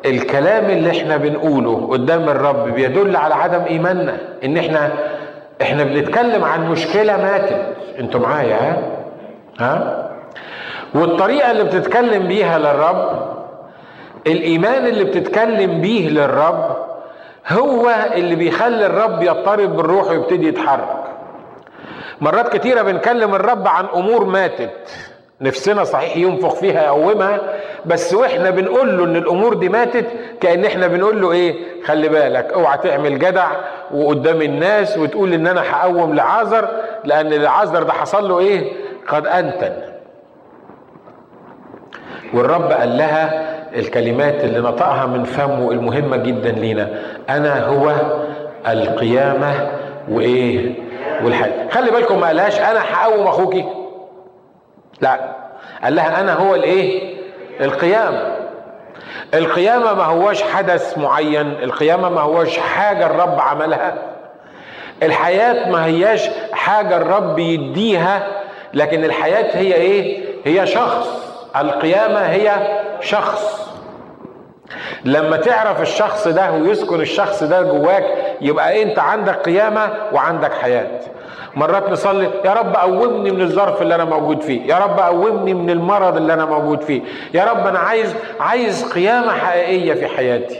الكلام 0.07 0.65
اللي 0.65 0.91
إحنا 0.91 1.17
بنقوله 1.17 1.89
قدام 1.91 2.29
الرب 2.29 2.69
بيدل 2.69 3.17
على 3.17 3.35
عدم 3.35 3.63
إيماننا. 3.65 4.17
إن 4.45 4.57
إحنا 4.57 4.91
إحنا 5.63 5.85
بنتكلم 5.85 6.45
عن 6.45 6.69
مشكلة 6.71 7.17
ماتت. 7.17 7.67
أنتوا 8.01 8.21
معايا 8.21 8.57
ها؟ 8.57 8.83
ها؟ 9.61 10.11
والطريقة 10.95 11.51
اللي 11.51 11.65
بتتكلم 11.65 12.27
بيها 12.27 12.59
للرب 12.59 13.35
الإيمان 14.27 14.87
اللي 14.87 15.05
بتتكلم 15.05 15.81
بيه 15.81 16.09
للرب 16.09 16.77
هو 17.49 17.95
اللي 18.15 18.35
بيخلي 18.37 18.87
الرب 18.87 19.23
يضطرب 19.23 19.77
بالروح 19.77 20.09
ويبتدي 20.11 20.49
يتحرك. 20.49 21.05
مرات 22.21 22.57
كتيرة 22.57 22.83
بنكلم 22.83 23.35
الرب 23.35 23.69
عن 23.69 23.85
أمور 23.95 24.25
ماتت. 24.25 24.71
نفسنا 25.41 25.85
صحيح 25.85 26.17
ينفخ 26.17 26.55
فيها 26.55 26.83
يقومها 26.83 27.41
بس 27.87 28.15
وإحنا 28.15 28.51
بنقول 28.51 28.99
له 28.99 29.05
إن 29.05 29.17
الأمور 29.17 29.55
دي 29.55 29.69
ماتت 29.69 30.07
كأن 30.41 30.65
إحنا 30.65 30.87
بنقول 30.87 31.21
له 31.23 31.33
إيه؟ 31.33 31.83
خلي 31.85 32.09
بالك 32.09 32.53
أوعى 32.53 32.79
تعمل 32.79 33.19
جدع 33.19 33.47
وقدام 33.95 34.43
الناس 34.43 34.99
وتقول 34.99 35.33
إن 35.33 35.47
أنا 35.47 35.63
هقوم 35.71 36.15
لعازر 36.15 36.69
لأن 37.05 37.33
العازر 37.33 37.83
ده 37.83 37.93
حصل 37.93 38.29
له 38.29 38.39
إيه؟ 38.39 38.73
قد 39.09 39.27
أنتن. 39.27 39.73
والرب 42.35 42.73
قال 42.73 42.97
لها 42.99 43.54
الكلمات 43.77 44.45
اللي 44.45 44.61
نطقها 44.61 45.07
من 45.07 45.25
فمه 45.25 45.71
المهمة 45.71 46.17
جدا 46.17 46.51
لينا. 46.51 46.89
أنا 47.31 47.67
هو 47.67 47.93
القيامة 48.69 49.73
وإيه؟ 50.09 50.75
والحياة 51.25 51.69
خلي 51.71 51.91
بالكم 51.91 52.21
ما 52.21 52.27
قالهاش 52.27 52.61
أنا 52.61 52.81
هقوم 52.93 53.27
أخوكي. 53.27 53.65
لا. 55.01 55.21
قال 55.85 55.95
لها 55.95 56.21
أنا 56.21 56.33
هو 56.35 56.55
الإيه؟ 56.55 57.15
القيامة. 57.61 58.37
القيامة 59.35 59.95
ما 59.95 60.05
هوش 60.05 60.43
حدث 60.43 60.99
معين. 60.99 61.47
القيامة 61.63 62.09
ما 62.09 62.21
هوش 62.21 62.59
حاجة 62.59 63.07
الرب 63.07 63.41
عملها. 63.41 63.95
الحياة 65.03 65.71
ما 65.71 65.85
هياش 65.85 66.31
حاجة 66.53 66.97
الرب 66.97 67.39
يديها 67.39 68.27
لكن 68.75 69.05
الحياة 69.05 69.57
هي 69.57 69.75
إيه؟ 69.75 70.25
هي 70.45 70.67
شخص. 70.67 71.35
القيامة 71.57 72.19
هي 72.21 72.51
شخص. 73.01 73.65
لما 75.05 75.37
تعرف 75.37 75.81
الشخص 75.81 76.29
ده 76.29 76.53
ويسكن 76.53 77.01
الشخص 77.01 77.43
ده 77.43 77.63
جواك 77.63 78.05
يبقى 78.41 78.83
انت 78.83 78.99
عندك 78.99 79.35
قيامة 79.37 79.89
وعندك 80.13 80.53
حياة. 80.53 81.01
مرات 81.57 81.91
نصلي 81.91 82.31
يا 82.45 82.53
رب 82.53 82.77
قومني 82.77 83.31
من 83.31 83.41
الظرف 83.41 83.83
اللي 83.83 83.95
أنا 83.95 84.05
موجود 84.05 84.41
فيه 84.43 84.67
يا 84.67 84.79
رب 84.79 85.01
قومني 85.01 85.55
من 85.55 85.71
المرض 85.71 86.17
اللي 86.17 86.33
أنا 86.35 86.45
موجود 86.45 86.83
فيه 86.83 87.03
يا 87.35 87.45
رب 87.45 87.67
أنا 87.67 87.79
عايز 87.79 88.15
عايز 88.41 88.93
قيامة 88.93 89.33
حقيقية 89.33 89.95
في 89.95 90.07
حياتي. 90.07 90.57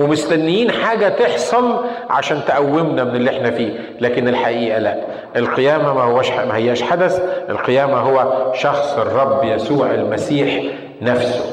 ومستنيين 0.00 0.70
حاجة 0.70 1.08
تحصل 1.08 1.84
عشان 2.10 2.40
تقومنا 2.48 3.04
من 3.04 3.16
اللي 3.16 3.30
إحنا 3.30 3.50
فيه 3.50 3.80
لكن 4.00 4.28
الحقيقة 4.28 4.78
لا. 4.78 4.96
القيامة 5.36 5.94
ما 5.94 6.02
هوش 6.02 6.30
ما 6.30 6.56
هياش 6.56 6.82
حدث 6.82 7.22
القيامة 7.48 7.96
هو 7.96 8.52
شخص 8.54 8.98
الرب 8.98 9.44
يسوع 9.44 9.90
المسيح 9.90 10.62
نفسه. 11.02 11.44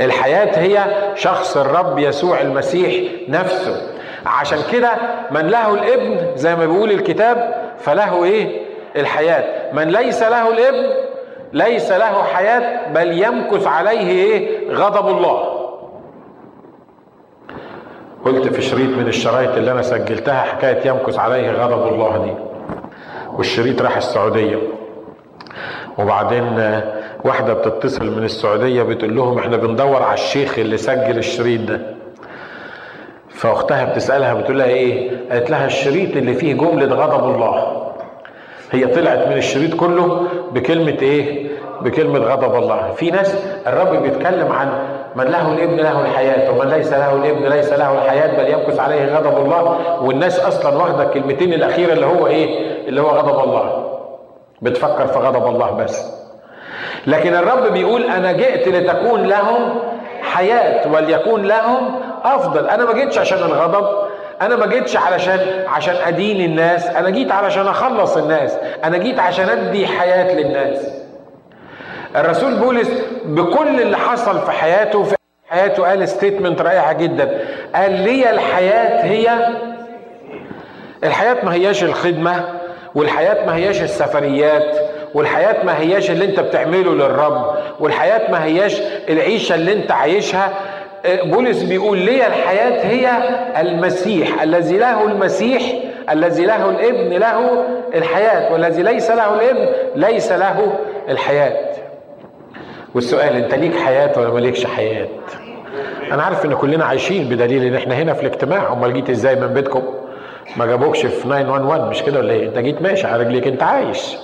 الحياة 0.00 0.58
هي 0.58 0.84
شخص 1.14 1.56
الرب 1.56 1.98
يسوع 1.98 2.40
المسيح 2.40 3.12
نفسه. 3.28 3.82
عشان 4.26 4.58
كده 4.72 4.90
من 5.30 5.46
له 5.46 5.74
الابن 5.74 6.36
زي 6.36 6.56
ما 6.56 6.66
بيقول 6.66 6.90
الكتاب 6.90 7.54
فله 7.78 8.24
إيه؟ 8.24 8.60
الحياة. 8.96 9.72
من 9.72 9.88
ليس 9.88 10.22
له 10.22 10.52
الابن 10.52 10.86
ليس 11.52 11.92
له 11.92 12.22
حياة 12.22 12.92
بل 12.92 13.22
يمكث 13.24 13.66
عليه 13.66 14.08
إيه؟ 14.10 14.70
غضب 14.74 15.08
الله. 15.08 15.56
قلت 18.24 18.48
في 18.54 18.62
شريط 18.62 18.90
من 18.98 19.08
الشرايط 19.08 19.50
اللي 19.56 19.72
أنا 19.72 19.82
سجلتها 19.82 20.40
حكاية 20.40 20.86
يمكث 20.88 21.18
عليه 21.18 21.50
غضب 21.50 21.92
الله 21.94 22.16
دي 22.24 22.32
والشريط 23.36 23.82
راح 23.82 23.96
السعودية. 23.96 24.58
وبعدين 25.98 26.44
واحدة 27.24 27.52
بتتصل 27.54 28.10
من 28.16 28.24
السعودية 28.24 28.82
بتقول 28.82 29.16
لهم 29.16 29.38
إحنا 29.38 29.56
بندور 29.56 30.02
على 30.02 30.14
الشيخ 30.14 30.58
اللي 30.58 30.76
سجل 30.76 31.18
الشريط 31.18 31.60
ده. 31.60 31.80
فأختها 33.30 33.84
بتسألها 33.84 34.34
بتقول 34.34 34.58
لها 34.58 34.66
إيه؟ 34.66 35.10
قالت 35.30 35.50
لها 35.50 35.66
الشريط 35.66 36.16
اللي 36.16 36.34
فيه 36.34 36.54
جملة 36.54 36.94
غضب 36.94 37.34
الله. 37.34 37.82
هي 38.70 38.86
طلعت 38.86 39.28
من 39.28 39.36
الشريط 39.36 39.74
كله 39.74 40.26
بكلمة 40.52 40.96
إيه؟ 41.02 41.46
بكلمة 41.80 42.18
غضب 42.18 42.54
الله. 42.62 42.92
في 42.96 43.10
ناس 43.10 43.34
الرب 43.66 44.02
بيتكلم 44.02 44.52
عن 44.52 44.68
من 45.16 45.24
له 45.24 45.52
الابن 45.52 45.76
له 45.76 46.00
الحياة 46.00 46.50
ومن 46.50 46.68
ليس 46.68 46.92
له 46.92 47.12
الابن 47.14 47.46
ليس 47.48 47.72
له 47.72 48.04
الحياة 48.04 48.36
بل 48.36 48.50
يمكث 48.52 48.80
عليه 48.80 49.16
غضب 49.16 49.44
الله. 49.44 49.78
والناس 50.02 50.40
أصلا 50.40 50.76
واخدة 50.76 51.02
الكلمتين 51.02 51.52
الأخيرة 51.52 51.92
اللي 51.92 52.06
هو 52.06 52.26
إيه؟ 52.26 52.76
اللي 52.88 53.00
هو 53.00 53.08
غضب 53.08 53.44
الله. 53.48 53.86
بتفكر 54.62 55.06
في 55.06 55.18
غضب 55.18 55.46
الله 55.54 55.70
بس. 55.70 56.25
لكن 57.06 57.34
الرب 57.34 57.72
بيقول 57.72 58.04
أنا 58.04 58.32
جئت 58.32 58.68
لتكون 58.68 59.22
لهم 59.26 59.78
حياة 60.22 60.92
وليكون 60.92 61.42
لهم 61.42 62.00
أفضل. 62.24 62.68
أنا 62.68 62.84
ما 62.84 62.92
جيتش 62.92 63.18
عشان 63.18 63.38
الغضب 63.38 64.06
أنا 64.42 64.56
ما 64.56 64.66
جيتش 64.66 64.96
علشان 64.96 65.38
عشان 65.68 65.94
أدين 66.06 66.40
الناس 66.50 66.86
أنا 66.86 67.10
جيت 67.10 67.32
علشان 67.32 67.66
أخلص 67.68 68.16
الناس 68.16 68.58
أنا 68.84 68.98
جيت 68.98 69.18
عشان 69.18 69.48
أدي 69.48 69.86
حياة 69.86 70.34
للناس. 70.34 70.86
الرسول 72.16 72.54
بولس 72.54 72.88
بكل 73.24 73.80
اللي 73.80 73.96
حصل 73.96 74.40
في 74.40 74.50
حياته 74.50 75.02
في 75.02 75.16
حياته 75.48 75.84
قال 75.86 76.08
ستيتمنت 76.08 76.60
رائعة 76.62 76.92
جدا. 76.92 77.38
قال 77.74 77.92
لي 77.92 78.30
الحياة 78.30 79.04
هي 79.04 79.28
الحياة 81.04 81.36
ما 81.44 81.54
هياش 81.54 81.84
الخدمة 81.84 82.44
والحياة 82.94 83.46
ما 83.46 83.54
هياش 83.56 83.82
السفريات 83.82 84.76
والحياة 85.16 85.64
ما 85.64 85.78
هياش 85.80 86.10
اللي 86.10 86.24
انت 86.24 86.40
بتعمله 86.40 86.94
للرب 86.94 87.56
والحياة 87.80 88.30
ما 88.30 88.44
هياش 88.44 88.80
العيشة 89.08 89.54
اللي 89.54 89.72
انت 89.72 89.90
عايشها. 89.92 90.52
بولس 91.24 91.62
بيقول 91.62 91.98
لي 91.98 92.26
الحياة 92.26 92.86
هي 92.86 93.10
المسيح؟ 93.60 94.42
الذي 94.42 94.78
له 94.78 95.04
المسيح 95.04 95.62
الذي 96.10 96.44
له 96.46 96.70
الابن 96.70 97.18
له 97.18 97.64
الحياة 97.94 98.52
والذي 98.52 98.82
ليس 98.82 99.10
له 99.10 99.34
الابن 99.34 99.68
ليس 99.96 100.32
له 100.32 100.72
الحياة. 101.08 101.56
والسؤال 102.94 103.36
انت 103.36 103.54
ليك 103.54 103.76
حياة 103.76 104.18
ولا 104.18 104.30
مالكش 104.30 104.66
حياة؟ 104.66 105.06
أنا 106.12 106.22
عارف 106.22 106.44
ان 106.44 106.54
كلنا 106.54 106.84
عايشين 106.84 107.28
بدليل 107.28 107.64
ان 107.64 107.74
إحنا 107.74 107.94
هنا 107.94 108.12
في 108.14 108.20
الاجتماع. 108.20 108.72
امال 108.72 108.92
جيت 108.94 109.10
إزاي 109.10 109.36
من 109.36 109.46
بيتكم؟ 109.46 109.82
ما 110.56 110.66
جابوكش 110.66 111.06
في 111.06 111.22
911 111.22 111.90
مش 111.90 112.02
كده 112.02 112.18
ولا 112.18 112.32
إيه؟ 112.32 112.48
انت 112.48 112.58
جيت 112.58 112.82
ماشي 112.82 113.06
على 113.06 113.22
رجليك 113.22 113.46
انت 113.46 113.62
عايش. 113.62 114.16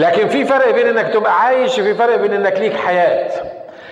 لكن 0.00 0.28
في 0.28 0.44
فرق 0.44 0.74
بين 0.74 0.86
إنك 0.86 1.12
تبقى 1.14 1.42
عايش 1.42 1.78
وفي 1.78 1.94
فرق 1.94 2.16
بين 2.16 2.32
إنك 2.32 2.58
ليك 2.60 2.76
حياة. 2.76 3.30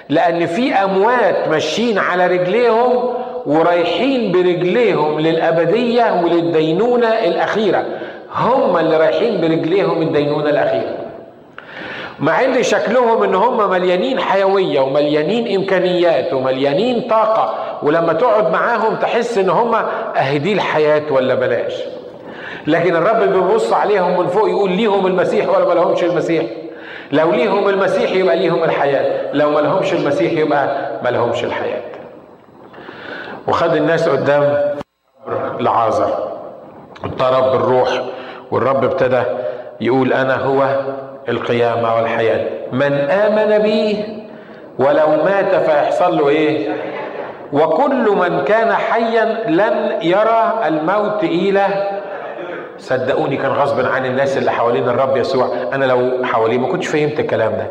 لأن 0.08 0.46
في 0.46 0.74
أموات 0.74 1.48
ماشيين 1.48 1.98
على 1.98 2.26
رجليهم 2.26 3.14
ورايحين 3.46 4.32
برجليهم 4.32 5.20
للأبدية 5.20 6.20
وللدينونة 6.24 7.08
الأخيرة. 7.08 7.84
هم 8.34 8.76
اللي 8.76 8.96
رايحين 8.96 9.40
برجليهم 9.40 10.02
الدينونة 10.02 10.50
الأخيرة. 10.50 10.96
مع 12.20 12.44
إن 12.44 12.62
شكلهم 12.62 13.22
إن 13.22 13.34
هم 13.34 13.70
مليانين 13.70 14.20
حيوية 14.20 14.80
ومليانين 14.80 15.56
إمكانيات 15.56 16.32
ومليانين 16.32 17.00
طاقة 17.00 17.54
ولما 17.82 18.12
تقعد 18.12 18.52
معاهم 18.52 18.94
تحس 18.96 19.38
إن 19.38 19.50
هم 19.50 19.74
أهدي 20.16 20.52
الحياة 20.52 21.02
ولا 21.10 21.34
بلاش. 21.34 21.74
لكن 22.68 22.96
الرب 22.96 23.32
بيبص 23.32 23.72
عليهم 23.72 24.20
من 24.20 24.26
فوق 24.26 24.48
يقول 24.48 24.70
ليهم 24.72 25.06
المسيح 25.06 25.48
ولا 25.48 25.68
ما 25.68 25.74
لهمش 25.74 26.04
المسيح؟ 26.04 26.44
لو 27.12 27.30
ليهم 27.32 27.68
المسيح 27.68 28.10
يبقى 28.12 28.36
ليهم 28.36 28.64
الحياة 28.64 29.32
لو 29.32 29.50
ما 29.50 29.60
لهمش 29.60 29.92
المسيح 29.92 30.32
يبقى 30.32 30.90
ما 31.04 31.08
لهمش 31.08 31.44
الحياة. 31.44 31.82
وخد 33.48 33.74
الناس 33.76 34.08
قدام 34.08 34.58
لعازر 35.60 36.28
اضطرب 37.04 37.52
بالروح 37.52 37.88
والرب 38.50 38.84
ابتدى 38.84 39.22
يقول 39.80 40.12
أنا 40.12 40.36
هو 40.36 40.68
القيامة 41.28 41.96
والحياة. 41.96 42.46
من 42.72 42.92
آمن 42.92 43.58
بي 43.62 44.04
ولو 44.78 45.08
مات 45.24 45.54
فيحصل 45.54 46.16
له 46.18 46.28
إيه؟ 46.28 46.76
وكل 47.52 48.10
من 48.16 48.44
كان 48.44 48.72
حيا 48.72 49.24
لن 49.48 49.98
يرى 50.02 50.54
الموت 50.66 51.24
إلى 51.24 51.66
صدقوني 52.78 53.36
كان 53.36 53.50
غصب 53.50 53.86
عن 53.86 54.06
الناس 54.06 54.38
اللي 54.38 54.50
حوالين 54.52 54.88
الرب 54.88 55.16
يسوع. 55.16 55.48
أنا 55.72 55.84
لو 55.84 56.24
حواليه 56.24 56.58
ما 56.58 56.68
كنتش 56.68 56.86
فهمت 56.86 57.20
الكلام 57.20 57.52
ده. 57.52 57.66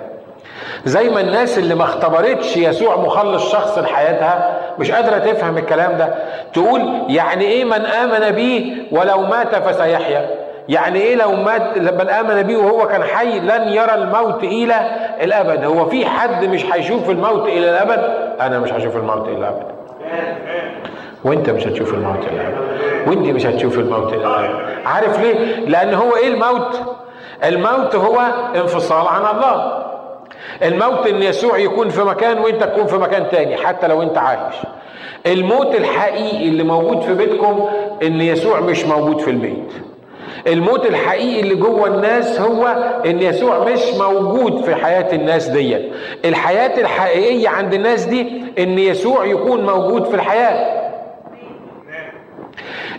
زي 0.85 1.09
ما 1.09 1.21
الناس 1.21 1.57
اللي 1.57 1.75
ما 1.75 1.83
اختبرتش 1.83 2.57
يسوع 2.57 2.95
مخلص 2.97 3.51
شخص 3.51 3.77
لحياتها 3.77 4.59
مش 4.79 4.91
قادرة 4.91 5.17
تفهم 5.17 5.57
الكلام 5.57 5.97
ده. 5.97 6.15
تقول 6.53 6.81
يعني 7.09 7.45
إيه 7.45 7.65
من 7.65 7.85
آمن 7.85 8.31
بيه 8.35 8.75
ولو 8.91 9.21
مات 9.21 9.55
فسيحيا؟ 9.55 10.29
يعني 10.69 10.99
إيه 10.99 11.15
لو 11.15 11.31
مات 11.31 11.77
من 11.77 12.09
آمن 12.09 12.41
بيه 12.43 12.57
وهو 12.57 12.87
كان 12.87 13.03
حي 13.03 13.39
لن 13.39 13.67
يرى 13.67 13.93
الموت 13.95 14.43
إلى 14.43 14.75
الأبد؟ 15.21 15.63
هو 15.65 15.85
في 15.85 16.05
حد 16.05 16.45
مش 16.45 16.65
هيشوف 16.73 17.09
الموت 17.09 17.47
إلى 17.47 17.69
الأبد؟ 17.69 18.13
أنا 18.41 18.59
مش 18.59 18.71
هشوف 18.73 18.95
الموت 18.95 19.27
إلى 19.27 19.37
الأبد. 19.37 19.65
وانت 21.23 21.49
مش 21.49 21.67
هتشوف 21.67 21.93
الموت 21.93 22.19
الابد 22.31 22.57
وانت 23.07 23.27
مش 23.27 23.45
هتشوف 23.45 23.79
الموت 23.79 24.13
الابد 24.13 24.59
عارف 24.85 25.19
ليه؟ 25.19 25.33
لأن 25.65 25.93
هو 25.93 26.15
إيه 26.15 26.27
الموت؟ 26.27 26.81
الموت 27.45 27.95
هو 27.95 28.19
انفصال 28.55 29.07
عن 29.07 29.35
الله. 29.35 29.83
الموت 30.63 31.07
إن 31.07 31.23
يسوع 31.23 31.57
يكون 31.57 31.89
في 31.89 32.03
مكان 32.03 32.37
وانت 32.39 32.63
تكون 32.63 32.87
في 32.87 32.95
مكان 32.97 33.29
تاني 33.31 33.57
حتى 33.57 33.87
لو 33.87 34.01
انت 34.01 34.17
عايش. 34.17 34.55
الموت 35.27 35.75
الحقيقي 35.75 36.47
اللي 36.47 36.63
موجود 36.63 37.01
في 37.01 37.13
بيتكم 37.13 37.69
إن 38.03 38.21
يسوع 38.21 38.59
مش 38.59 38.85
موجود 38.85 39.19
في 39.19 39.29
البيت. 39.31 39.71
الموت 40.47 40.85
الحقيقي 40.85 41.39
اللي 41.39 41.55
جوه 41.55 41.87
الناس 41.87 42.41
هو 42.41 42.67
إن 43.05 43.21
يسوع 43.21 43.59
مش 43.59 43.79
موجود 43.99 44.63
في 44.63 44.75
حياة 44.75 45.15
الناس 45.15 45.47
دي 45.47 45.77
الحياة 46.25 46.81
الحقيقية 46.81 47.49
عند 47.49 47.73
الناس 47.73 48.03
دي 48.05 48.43
إن 48.59 48.79
يسوع 48.79 49.25
يكون 49.25 49.65
موجود 49.65 50.05
في 50.05 50.15
الحياة. 50.15 50.86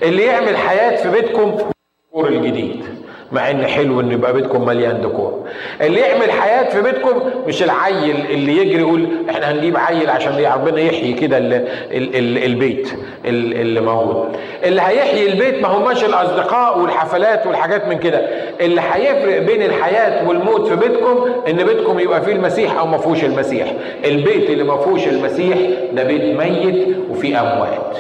اللي 0.03 0.25
يعمل 0.25 0.57
حياة 0.57 0.97
في 0.97 1.11
بيتكم 1.11 1.43
الديكور 1.43 2.29
الجديد 2.29 2.85
مع 3.33 3.51
إن 3.51 3.67
حلو 3.67 4.01
ان 4.01 4.13
يبقى 4.13 4.33
بيتكم 4.33 4.67
مليان 4.67 5.01
ديكور. 5.01 5.45
اللي 5.81 6.01
يعمل 6.01 6.31
حياة 6.31 6.69
في 6.71 6.83
بيتكم 6.83 7.21
مش 7.47 7.63
العيل 7.63 8.17
اللي 8.31 8.57
يجري 8.57 8.81
يقول 8.81 9.09
إحنا 9.31 9.51
هنجيب 9.53 9.77
عيل 9.77 10.11
عشان 10.11 10.45
ربنا 10.55 10.81
يحيي 10.81 11.13
كده 11.13 11.39
ال 11.39 11.53
ال 11.53 12.17
ال 12.17 12.45
البيت 12.45 12.91
اللي 13.25 13.81
موجود. 13.81 14.37
اللي 14.65 14.81
هيحيي 14.83 15.29
البيت 15.33 15.63
ما 15.63 15.69
هماش 15.69 16.05
الأصدقاء 16.05 16.79
والحفلات 16.79 17.47
والحاجات 17.47 17.89
من 17.89 17.99
كده. 17.99 18.19
اللي 18.61 18.81
هيفرق 18.93 19.39
بين 19.39 19.63
الحياة 19.63 20.29
والموت 20.29 20.67
في 20.69 20.77
بيتكم 20.77 21.27
إن 21.49 21.57
بيتكم 21.57 21.99
يبقى 22.01 22.23
فيه 22.23 22.33
المسيح 22.33 22.79
أو 22.79 22.87
ما 22.87 22.99
فيهوش 22.99 23.25
المسيح. 23.25 23.73
البيت 24.05 24.51
اللي 24.51 24.65
ما 24.65 24.77
فيهوش 24.77 25.09
المسيح 25.09 25.59
ده 25.93 26.05
بيت 26.05 26.23
ميت 26.39 26.97
وفيه 27.11 27.41
أموات. 27.41 27.97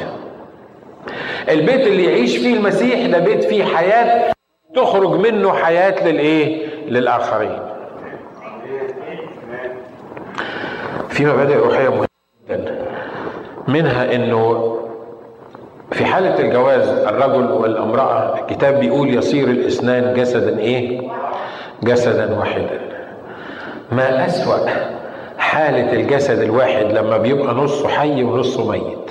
البيت 1.50 1.86
اللي 1.86 2.04
يعيش 2.04 2.36
فيه 2.36 2.56
المسيح 2.56 3.06
ده 3.06 3.18
بيت 3.18 3.44
فيه 3.44 3.64
حياة 3.64 4.32
تخرج 4.74 5.10
منه 5.10 5.52
حياة 5.52 6.04
للإيه؟ 6.08 6.66
للآخرين. 6.88 7.58
في 11.08 11.24
مبادئ 11.26 11.56
روحية 11.56 11.88
مهمة 11.88 12.06
جدا 12.50 12.78
منها 13.68 14.14
إنه 14.14 14.74
في 15.92 16.04
حالة 16.04 16.40
الجواز 16.40 16.88
الرجل 16.88 17.50
والامرأة 17.52 18.38
الكتاب 18.40 18.80
بيقول 18.80 19.14
يصير 19.14 19.48
الإثنان 19.48 20.14
جسدا 20.14 20.58
إيه؟ 20.58 21.00
جسدا 21.82 22.38
واحدا. 22.38 22.80
ما 23.92 24.26
أسوأ 24.26 24.58
حالة 25.38 25.92
الجسد 25.92 26.38
الواحد 26.42 26.84
لما 26.92 27.16
بيبقى 27.18 27.54
نصه 27.54 27.88
حي 27.88 28.22
ونصه 28.24 28.70
ميت. 28.70 29.10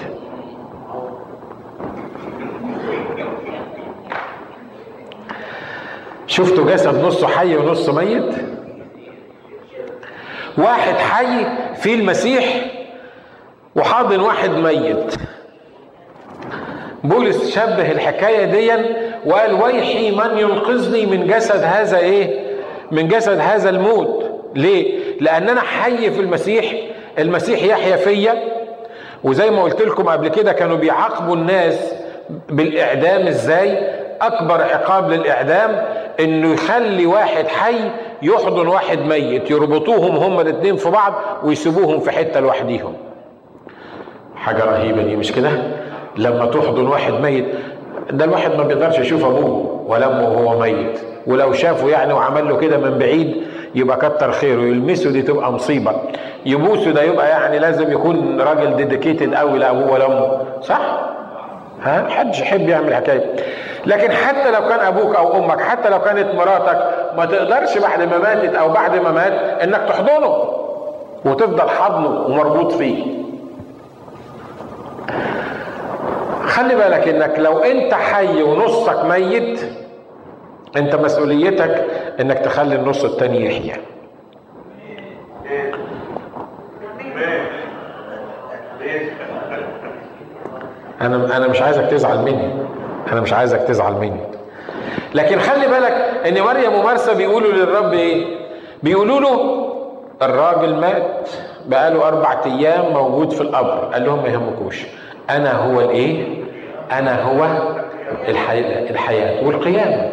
شفتوا 6.38 6.72
جسد 6.72 7.06
نصه 7.06 7.28
حي 7.28 7.56
ونصه 7.56 7.94
ميت؟ 7.94 8.36
واحد 10.58 10.96
حي 10.96 11.46
في 11.76 11.94
المسيح 11.94 12.46
وحاضن 13.76 14.20
واحد 14.20 14.50
ميت. 14.50 15.16
بولس 17.04 17.56
شبه 17.56 17.92
الحكاية 17.92 18.46
دي 18.46 18.86
وقال 19.26 19.54
ويحي 19.54 20.12
من 20.12 20.38
ينقذني 20.38 21.06
من 21.06 21.28
جسد 21.28 21.64
هذا 21.64 21.98
إيه؟ 21.98 22.40
من 22.92 23.08
جسد 23.08 23.40
هذا 23.40 23.70
الموت. 23.70 24.26
ليه؟ 24.56 25.00
لأن 25.22 25.50
أنا 25.50 25.62
حي 25.62 26.12
في 26.12 26.20
المسيح 26.22 26.74
المسيح 27.20 27.64
يحيا 27.64 27.96
فيا. 27.96 28.36
وزي 29.24 29.50
ما 29.52 29.64
قلت 29.64 29.82
لكم 29.82 30.04
قبل 30.04 30.28
كده 30.28 30.52
كانوا 30.54 30.78
بيعاقبوا 30.78 31.36
الناس 31.36 31.94
بالإعدام. 32.50 33.28
إزاي؟ 33.28 33.98
أكبر 34.22 34.62
عقاب 34.62 35.12
للإعدام 35.12 35.86
انه 36.20 36.54
يخلي 36.54 37.06
واحد 37.06 37.48
حي 37.48 37.76
يحضن 38.22 38.68
واحد 38.68 39.00
ميت 39.00 39.52
يربطوهم 39.52 40.16
هما 40.16 40.42
الاثنين 40.42 40.76
في 40.76 40.90
بعض 40.90 41.14
ويسيبوهم 41.44 42.00
في 42.00 42.12
حتة 42.12 42.40
لوحديهم. 42.40 42.94
حاجة 44.36 44.66
رهيبة 44.66 45.04
دي 45.04 45.16
مش 45.16 45.32
كده؟ 45.32 45.52
لما 46.18 46.46
تحضن 46.46 46.88
واحد 46.88 47.14
ميت 47.14 47.46
ده 48.12 48.26
الواحد 48.26 48.56
ما 48.56 48.64
بيقدرش 48.64 49.00
يشوف 49.00 49.26
أبوه 49.26 49.84
ولا 49.88 50.06
أمه 50.06 50.30
وهو 50.30 50.60
ميت 50.60 51.00
ولو 51.28 51.54
شافه 51.54 51.90
يعني 51.90 52.14
وعمل 52.14 52.50
له 52.50 52.58
كده 52.58 52.78
من 52.78 52.98
بعيد 52.98 53.44
يبقى 53.76 53.98
كتر 53.98 54.32
خيره. 54.32 54.62
يلمسه 54.62 55.12
دي 55.12 55.22
تبقى 55.22 55.52
مصيبة. 55.54 55.92
يبوسه 56.46 56.92
ده 56.92 57.02
يبقى 57.04 57.30
يعني 57.30 57.60
لازم 57.60 57.92
يكون 57.92 58.42
راجل 58.42 58.76
ديديكيتد 58.76 59.34
قوي 59.36 59.60
لأبوه 59.60 59.92
ولا 59.92 60.06
أمه 60.06 60.38
صح؟ 60.62 60.82
ها؟ 61.82 62.02
محدش 62.02 62.40
يحب 62.40 62.70
يعمل 62.70 62.96
حكاية. 62.96 63.36
لكن 63.88 64.12
حتى 64.12 64.52
لو 64.52 64.68
كان 64.70 64.80
أبوك 64.80 65.16
أو 65.16 65.38
أمك 65.38 65.62
حتى 65.62 65.90
لو 65.90 66.00
كانت 66.00 66.36
مراتك 66.36 66.80
ما 67.18 67.26
تقدرش 67.26 67.78
بعد 67.78 68.02
ما 68.04 68.18
ماتت 68.18 68.56
أو 68.56 68.70
بعد 68.70 68.96
ما 68.96 69.12
مات 69.12 69.34
إنك 69.64 69.82
تحضنه 69.90 70.54
وتفضل 71.26 71.70
حضنه 71.70 72.10
ومربوط 72.10 72.72
فيه. 72.72 73.18
خلي 76.46 76.76
بالك 76.76 77.08
إنك 77.08 77.40
لو 77.40 77.60
أنت 77.60 77.94
حي 77.94 78.44
ونصك 78.44 79.06
ميت 79.06 79.60
أنت 80.78 80.96
مسؤوليتك 80.96 81.86
إنك 82.20 82.38
تخلي 82.40 82.76
النص 82.76 83.04
التاني 83.04 83.46
يحيا. 83.46 83.78
أنا 91.02 91.38
أنا 91.38 91.48
مش 91.48 91.62
عايزك 91.62 91.86
تزعل 91.86 92.18
مني. 92.18 92.67
أنا 93.12 93.22
مش 93.22 93.34
عايزك 93.34 93.60
تزعل 93.60 93.94
مني. 93.94 94.20
لكن 95.14 95.40
خلي 95.40 95.68
بالك 95.68 95.92
إن 96.28 96.42
مريم 96.42 96.74
ومرسى 96.74 97.14
بيقولوا 97.16 97.52
للرب 97.52 97.94
إيه؟ 97.94 98.26
بيقولوا 98.84 99.20
له 99.20 99.68
الراجل 100.22 100.76
مات 100.76 101.30
بقاله 101.66 102.08
أربع 102.08 102.36
أيام 102.46 102.94
موجود 102.94 103.32
في 103.32 103.42
القبر. 103.42 103.90
قال 103.94 104.06
لهم 104.06 104.24
ما 104.24 104.30
يهمكوش. 104.30 104.86
أنا 105.30 105.52
هو 105.52 105.82
الإيه؟ 105.82 106.28
أنا 106.92 107.22
هو 107.24 107.48
الحياة, 108.28 108.90
الحياة 108.90 109.46
والقيامة. 109.48 110.10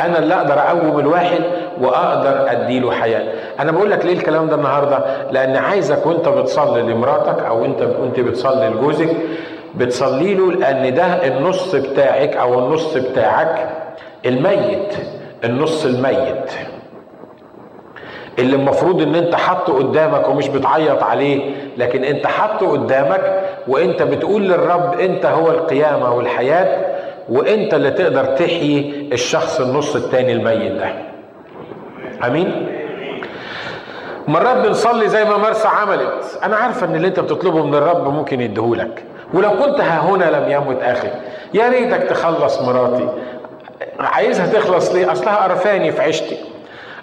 أنا 0.00 0.18
اللي 0.18 0.34
أقدر 0.34 0.58
أقوم 0.58 0.98
الواحد 0.98 1.40
وأقدر 1.80 2.50
أديله 2.50 2.90
حياة. 2.92 3.22
أنا 3.60 3.72
بقول 3.72 3.90
لك 3.90 4.04
ليه 4.06 4.12
الكلام 4.12 4.48
ده 4.48 4.56
النهاردة؟ 4.56 5.04
لأن 5.30 5.56
عايزك 5.56 6.06
وأنت 6.06 6.28
بتصلي 6.28 6.82
لمراتك 6.82 7.42
أو 7.44 7.64
أنت 7.64 7.82
وأنت 7.82 8.20
بتصلي 8.20 8.68
لجوزك 8.68 9.08
بتصلي 9.76 10.34
له 10.34 10.52
لأن 10.52 10.94
ده 10.94 11.04
النص 11.06 11.74
بتاعك 11.74 12.36
أو 12.36 12.58
النص 12.58 12.96
بتاعك 12.96 13.68
الميت 14.26 14.94
النص 15.44 15.84
الميت. 15.84 16.50
اللي 18.38 18.56
المفروض 18.56 19.02
إن 19.02 19.14
أنت 19.14 19.34
حاطه 19.34 19.72
قدامك 19.78 20.28
ومش 20.28 20.48
بتعيط 20.48 21.02
عليه 21.02 21.54
لكن 21.76 22.04
أنت 22.04 22.26
حاطه 22.26 22.70
قدامك 22.70 23.40
وأنت 23.68 24.02
بتقول 24.02 24.42
للرب 24.42 25.00
أنت 25.00 25.26
هو 25.26 25.50
القيامة 25.50 26.14
والحياة 26.14 26.86
وأنت 27.28 27.74
اللي 27.74 27.90
تقدر 27.90 28.24
تحيي 28.24 29.08
الشخص 29.12 29.60
النص 29.60 29.96
التاني 29.96 30.32
الميت 30.32 30.72
ده. 30.72 30.92
آمين؟ 32.26 32.66
مرات 34.28 34.56
بنصلي 34.66 35.08
زي 35.08 35.24
ما 35.24 35.36
مرسى 35.36 35.68
عملت. 35.68 36.38
أنا 36.42 36.56
عارفة 36.56 36.86
إن 36.86 36.94
اللي 36.94 37.08
أنت 37.08 37.20
بتطلبه 37.20 37.66
من 37.66 37.74
الرب 37.74 38.08
ممكن 38.14 38.40
يديهولك. 38.40 39.04
ولو 39.34 39.50
كنت 39.50 39.80
ها 39.80 40.00
هنا 40.00 40.24
لم 40.24 40.50
يمت 40.50 40.82
أخي. 40.82 41.08
يا 41.54 41.68
ريتك 41.68 42.02
تخلص 42.02 42.62
مراتي. 42.62 43.08
عايزها 44.00 44.46
تخلص 44.46 44.92
ليه؟ 44.92 45.12
أصلها 45.12 45.36
قرفاني 45.36 45.92
في 45.92 46.02
عيشتي. 46.02 46.36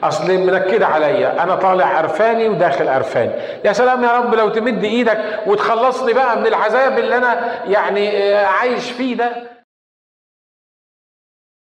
أصل 0.04 0.32
منكدة 0.32 0.88
عليا. 0.88 1.44
أنا 1.44 1.56
طالع 1.56 1.86
عرفاني 1.86 2.50
وداخل 2.50 2.88
عرفاني. 2.90 3.32
يا 3.66 3.74
سلام 3.74 4.04
يا 4.04 4.12
رب 4.12 4.36
لو 4.36 4.50
تمد 4.50 4.84
إيدك 4.84 5.20
وتخلصني 5.48 6.14
بقى 6.14 6.40
من 6.40 6.48
العذاب 6.48 7.00
اللي 7.00 7.18
أنا 7.18 7.40
يعني 7.68 8.36
عايش 8.36 8.92
فيه 8.92 9.16
ده. 9.16 9.30